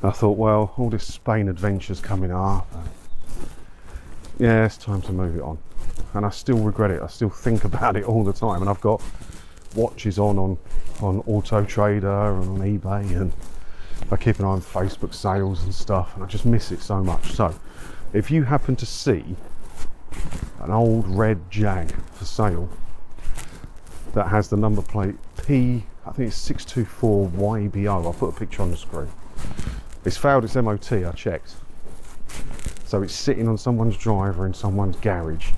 And 0.00 0.10
I 0.10 0.14
thought, 0.14 0.38
well, 0.38 0.72
all 0.78 0.88
this 0.88 1.04
Spain 1.04 1.48
adventure's 1.48 2.00
coming 2.00 2.30
up. 2.30 2.66
Yeah, 4.38 4.64
it's 4.64 4.78
time 4.78 5.02
to 5.02 5.12
move 5.12 5.36
it 5.36 5.42
on 5.42 5.58
and 6.14 6.24
I 6.24 6.30
still 6.30 6.58
regret 6.58 6.90
it. 6.90 7.02
I 7.02 7.08
still 7.08 7.28
think 7.28 7.64
about 7.70 7.96
it 7.96 8.04
all 8.04 8.24
the 8.24 8.32
time, 8.32 8.62
and 8.62 8.70
I've 8.70 8.80
got 8.80 9.02
watches 9.74 10.18
on 10.18 10.38
on 10.38 10.58
on 11.00 11.22
Auto 11.26 11.64
Trader 11.64 12.34
and 12.34 12.48
on 12.48 12.58
eBay, 12.60 13.20
and 13.20 13.32
I 14.10 14.16
keep 14.16 14.38
an 14.38 14.44
eye 14.44 14.48
on 14.48 14.60
Facebook 14.60 15.14
sales 15.14 15.62
and 15.64 15.74
stuff, 15.74 16.14
and 16.14 16.24
I 16.24 16.26
just 16.26 16.46
miss 16.46 16.72
it 16.72 16.80
so 16.80 17.02
much. 17.02 17.32
So, 17.32 17.54
if 18.12 18.30
you 18.30 18.44
happen 18.44 18.76
to 18.76 18.86
see 18.86 19.24
an 20.60 20.70
old 20.70 21.06
red 21.08 21.50
Jag 21.50 21.92
for 22.12 22.24
sale 22.24 22.68
that 24.12 24.28
has 24.28 24.48
the 24.48 24.56
number 24.56 24.82
plate 24.82 25.16
P, 25.46 25.84
I 26.06 26.12
think 26.12 26.28
it's 26.28 26.36
624 26.36 27.28
YBO. 27.30 28.04
I'll 28.04 28.12
put 28.12 28.28
a 28.28 28.38
picture 28.38 28.62
on 28.62 28.70
the 28.70 28.76
screen. 28.76 29.10
It's 30.04 30.16
failed 30.16 30.44
its 30.44 30.54
MOT. 30.54 30.92
I 30.92 31.10
checked. 31.12 31.56
So 32.86 33.02
it's 33.02 33.14
sitting 33.14 33.48
on 33.48 33.58
someone's 33.58 33.96
driver 33.96 34.46
in 34.46 34.54
someone's 34.54 34.96
garage 34.96 35.50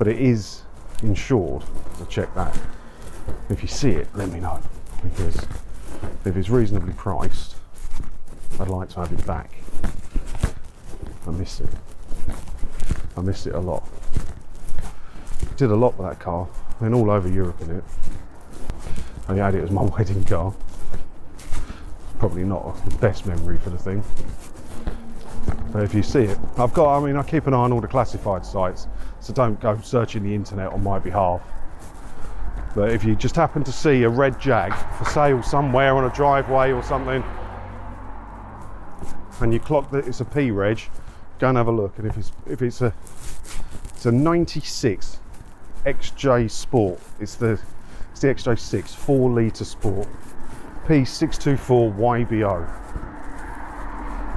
but 0.00 0.08
it 0.08 0.18
is 0.18 0.62
insured. 1.02 1.62
So 1.98 2.06
check 2.06 2.34
that. 2.34 2.58
If 3.48 3.62
you 3.62 3.68
see 3.68 3.90
it, 3.90 4.08
let 4.14 4.30
me 4.30 4.40
know 4.40 4.60
because 5.02 5.36
if 6.24 6.36
it's 6.36 6.48
reasonably 6.50 6.92
priced, 6.92 7.56
I'd 8.58 8.68
like 8.68 8.88
to 8.90 9.00
have 9.00 9.12
it 9.12 9.26
back. 9.26 9.50
I 11.26 11.30
miss 11.30 11.60
it. 11.60 11.68
I 13.16 13.20
miss 13.20 13.46
it 13.46 13.54
a 13.54 13.60
lot. 13.60 13.86
Did 15.56 15.70
a 15.70 15.76
lot 15.76 15.98
with 15.98 16.08
that 16.08 16.18
car. 16.18 16.48
Went 16.80 16.94
all 16.94 17.10
over 17.10 17.28
Europe 17.28 17.60
in 17.62 17.76
it. 17.76 17.84
I 19.28 19.34
had 19.34 19.54
it 19.54 19.64
as 19.64 19.70
my 19.70 19.82
wedding 19.98 20.24
car. 20.24 20.54
Probably 22.18 22.44
not 22.44 22.76
the 22.88 22.96
best 22.96 23.26
memory 23.26 23.58
for 23.58 23.70
the 23.70 23.78
thing. 23.78 24.02
But 25.72 25.84
if 25.84 25.94
you 25.94 26.02
see 26.02 26.22
it, 26.22 26.38
I've 26.58 26.74
got, 26.74 26.98
I 26.98 27.04
mean, 27.04 27.16
I 27.16 27.22
keep 27.22 27.46
an 27.46 27.54
eye 27.54 27.58
on 27.58 27.72
all 27.72 27.80
the 27.80 27.88
classified 27.88 28.44
sites 28.44 28.88
so 29.20 29.32
don't 29.32 29.60
go 29.60 29.78
searching 29.82 30.22
the 30.22 30.34
internet 30.34 30.72
on 30.72 30.82
my 30.82 30.98
behalf. 30.98 31.42
But 32.74 32.92
if 32.92 33.04
you 33.04 33.16
just 33.16 33.34
happen 33.34 33.64
to 33.64 33.72
see 33.72 34.04
a 34.04 34.08
red 34.08 34.40
Jag 34.40 34.72
for 34.96 35.04
sale 35.04 35.42
somewhere 35.42 35.94
on 35.96 36.04
a 36.04 36.14
driveway 36.14 36.72
or 36.72 36.82
something, 36.82 37.24
and 39.40 39.52
you 39.52 39.58
clock 39.58 39.90
that 39.90 40.06
it's 40.06 40.20
a 40.20 40.24
P 40.24 40.50
reg, 40.50 40.80
go 41.38 41.48
and 41.48 41.56
have 41.58 41.68
a 41.68 41.72
look. 41.72 41.98
And 41.98 42.06
if 42.06 42.16
it's 42.16 42.32
if 42.46 42.62
it's 42.62 42.80
a 42.82 42.94
it's 43.88 44.06
a 44.06 44.12
96 44.12 45.18
XJ 45.84 46.50
Sport, 46.50 47.00
it's 47.18 47.34
the 47.34 47.60
it's 48.12 48.20
the 48.20 48.28
XJ6 48.28 48.94
four 48.94 49.30
litre 49.30 49.64
Sport 49.64 50.08
P624 50.86 51.96
YBO. 51.96 52.68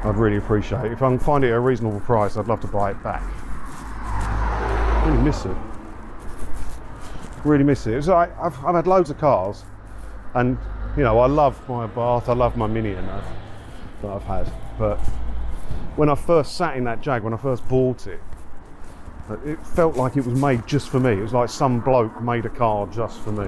I'd 0.06 0.18
really 0.18 0.38
appreciate 0.38 0.86
it. 0.86 0.92
If 0.92 1.02
I 1.02 1.10
can 1.10 1.20
find 1.20 1.44
it 1.44 1.52
at 1.52 1.54
a 1.54 1.60
reasonable 1.60 2.02
price, 2.02 2.36
I'd 2.36 2.48
love 2.48 2.62
to 2.62 2.68
buy 2.68 2.92
it 2.92 3.02
back 3.04 3.24
I 5.04 5.08
really 5.08 5.22
miss 5.22 5.44
it. 5.46 5.58
Really 7.44 7.64
miss 7.64 7.88
it. 7.88 7.96
It's 7.96 8.08
like 8.08 8.32
I've, 8.40 8.58
I've 8.66 8.76
had 8.76 8.88
loads 8.88 9.10
of 9.10 9.18
cars, 9.18 9.66
and 10.34 10.58
you 10.96 11.04
know 11.04 11.20
I 11.20 11.28
love 11.28 11.60
my 11.68 11.88
Abarth, 11.88 12.30
I 12.30 12.34
love 12.34 12.56
my 12.56 12.68
Mini 12.68 12.94
and 12.94 13.08
that, 13.08 13.24
that 14.02 14.12
I've 14.12 14.24
had. 14.24 14.52
But 14.80 14.98
when 15.96 16.10
I 16.10 16.16
first 16.16 16.56
sat 16.56 16.78
in 16.78 16.86
that 16.86 17.02
Jag, 17.02 17.22
when 17.24 17.34
I 17.34 17.38
first 17.38 17.68
bought 17.68 18.08
it, 18.08 18.22
It 19.46 19.58
felt 19.66 19.96
like 19.96 20.18
it 20.18 20.26
was 20.26 20.40
made 20.40 20.68
just 20.68 20.90
for 20.90 21.00
me. 21.00 21.12
It 21.12 21.22
was 21.22 21.34
like 21.34 21.50
some 21.50 21.80
bloke 21.80 22.22
made 22.22 22.46
a 22.46 22.50
car 22.50 22.88
just 22.88 23.22
for 23.22 23.32
me. 23.32 23.48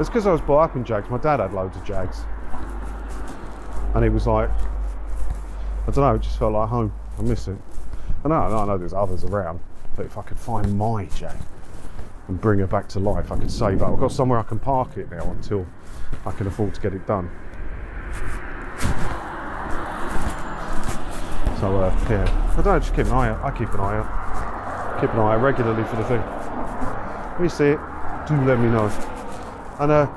It's 0.00 0.08
because 0.08 0.26
I 0.26 0.32
was 0.32 0.40
brought 0.40 0.70
up 0.70 0.76
in 0.76 0.84
Jags. 0.84 1.08
My 1.08 1.18
dad 1.18 1.38
had 1.38 1.52
loads 1.52 1.76
of 1.76 1.84
Jags. 1.84 2.24
And 3.94 4.04
it 4.04 4.10
was 4.10 4.26
like, 4.26 4.50
I 4.50 5.90
don't 5.92 5.98
know, 5.98 6.14
it 6.14 6.22
just 6.22 6.38
felt 6.38 6.52
like 6.52 6.68
home. 6.68 6.92
I 7.16 7.22
miss 7.22 7.46
it. 7.46 7.56
I 8.24 8.28
know, 8.28 8.34
I 8.34 8.66
know 8.66 8.76
there's 8.76 8.92
others 8.92 9.22
around, 9.22 9.60
but 9.94 10.06
if 10.06 10.18
I 10.18 10.22
could 10.22 10.38
find 10.38 10.76
my 10.76 11.04
Jag 11.06 11.36
and 12.28 12.40
bring 12.40 12.58
her 12.60 12.66
back 12.66 12.88
to 12.88 12.98
life, 12.98 13.30
I 13.30 13.38
could 13.38 13.50
save 13.50 13.80
her. 13.80 13.86
I've 13.86 14.00
got 14.00 14.12
somewhere 14.12 14.38
I 14.38 14.42
can 14.42 14.58
park 14.58 14.96
it 14.96 15.10
now 15.10 15.30
until 15.30 15.66
I 16.24 16.30
can 16.32 16.46
afford 16.46 16.74
to 16.74 16.80
get 16.80 16.94
it 16.94 17.06
done. 17.06 17.30
So 21.60 21.76
uh, 21.76 22.06
yeah, 22.10 22.50
I 22.52 22.56
don't 22.56 22.64
know, 22.66 22.78
just 22.78 22.94
keep 22.94 23.06
an 23.06 23.12
eye 23.12 23.28
out. 23.28 23.44
I 23.44 23.56
keep 23.56 23.72
an 23.74 23.80
eye 23.80 23.98
out. 23.98 25.00
Keep 25.00 25.10
an 25.14 25.20
eye 25.20 25.34
out 25.34 25.42
regularly 25.42 25.84
for 25.84 25.96
the 25.96 26.04
thing. 26.04 26.20
When 26.20 27.44
you 27.44 27.48
see 27.48 27.64
it, 27.64 27.80
do 28.28 28.36
let 28.44 28.58
me 28.58 28.68
know. 28.68 28.88
And 29.80 29.90
uh, 29.90 30.10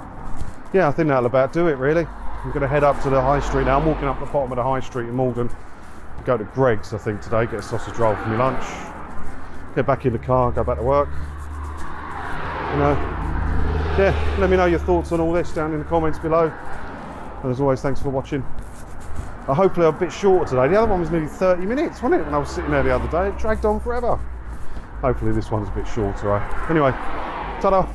yeah, 0.73 0.87
I 0.87 0.91
think 0.91 1.09
that'll 1.09 1.25
about 1.25 1.53
do 1.53 1.67
it 1.67 1.77
really. 1.77 2.05
I'm 2.05 2.49
going 2.49 2.61
to 2.61 2.67
head 2.67 2.83
up 2.83 3.01
to 3.03 3.09
the 3.09 3.21
high 3.21 3.39
street 3.39 3.65
now. 3.65 3.79
I'm 3.79 3.85
walking 3.85 4.07
up 4.07 4.19
the 4.19 4.25
bottom 4.27 4.51
of 4.51 4.57
the 4.57 4.63
high 4.63 4.79
street 4.79 5.09
in 5.09 5.15
Maldon. 5.15 5.49
Go 6.25 6.37
to 6.37 6.43
Greggs, 6.43 6.93
I 6.93 6.97
think, 6.97 7.21
today, 7.21 7.45
get 7.45 7.55
a 7.55 7.61
sausage 7.61 7.97
roll 7.97 8.15
for 8.15 8.25
my 8.27 8.37
lunch. 8.37 8.63
Get 9.75 9.85
back 9.85 10.05
in 10.05 10.13
the 10.13 10.19
car, 10.19 10.51
go 10.51 10.63
back 10.63 10.77
to 10.77 10.83
work. 10.83 11.09
You 12.71 12.79
know, 12.79 12.93
yeah, 13.97 14.35
let 14.39 14.49
me 14.49 14.57
know 14.57 14.65
your 14.65 14.79
thoughts 14.79 15.11
on 15.11 15.19
all 15.19 15.33
this 15.33 15.51
down 15.51 15.73
in 15.73 15.79
the 15.79 15.85
comments 15.85 16.19
below. 16.19 16.51
And 17.41 17.51
as 17.51 17.59
always, 17.59 17.81
thanks 17.81 18.01
for 18.01 18.09
watching. 18.09 18.43
Uh, 19.47 19.53
hopefully 19.53 19.87
I'm 19.87 19.95
a 19.95 19.99
bit 19.99 20.11
shorter 20.11 20.49
today. 20.49 20.67
The 20.67 20.77
other 20.77 20.91
one 20.91 20.99
was 20.99 21.09
nearly 21.09 21.27
30 21.27 21.65
minutes, 21.65 22.03
wasn't 22.03 22.21
it? 22.21 22.25
When 22.25 22.33
I 22.33 22.37
was 22.37 22.49
sitting 22.49 22.69
there 22.69 22.83
the 22.83 22.93
other 22.93 23.09
day, 23.09 23.29
it 23.29 23.37
dragged 23.39 23.65
on 23.65 23.79
forever. 23.79 24.17
Hopefully 25.01 25.31
this 25.31 25.49
one's 25.49 25.69
a 25.69 25.71
bit 25.71 25.87
shorter. 25.87 26.27
Right? 26.27 26.69
Anyway, 26.69 26.91
ta-da. 27.61 27.87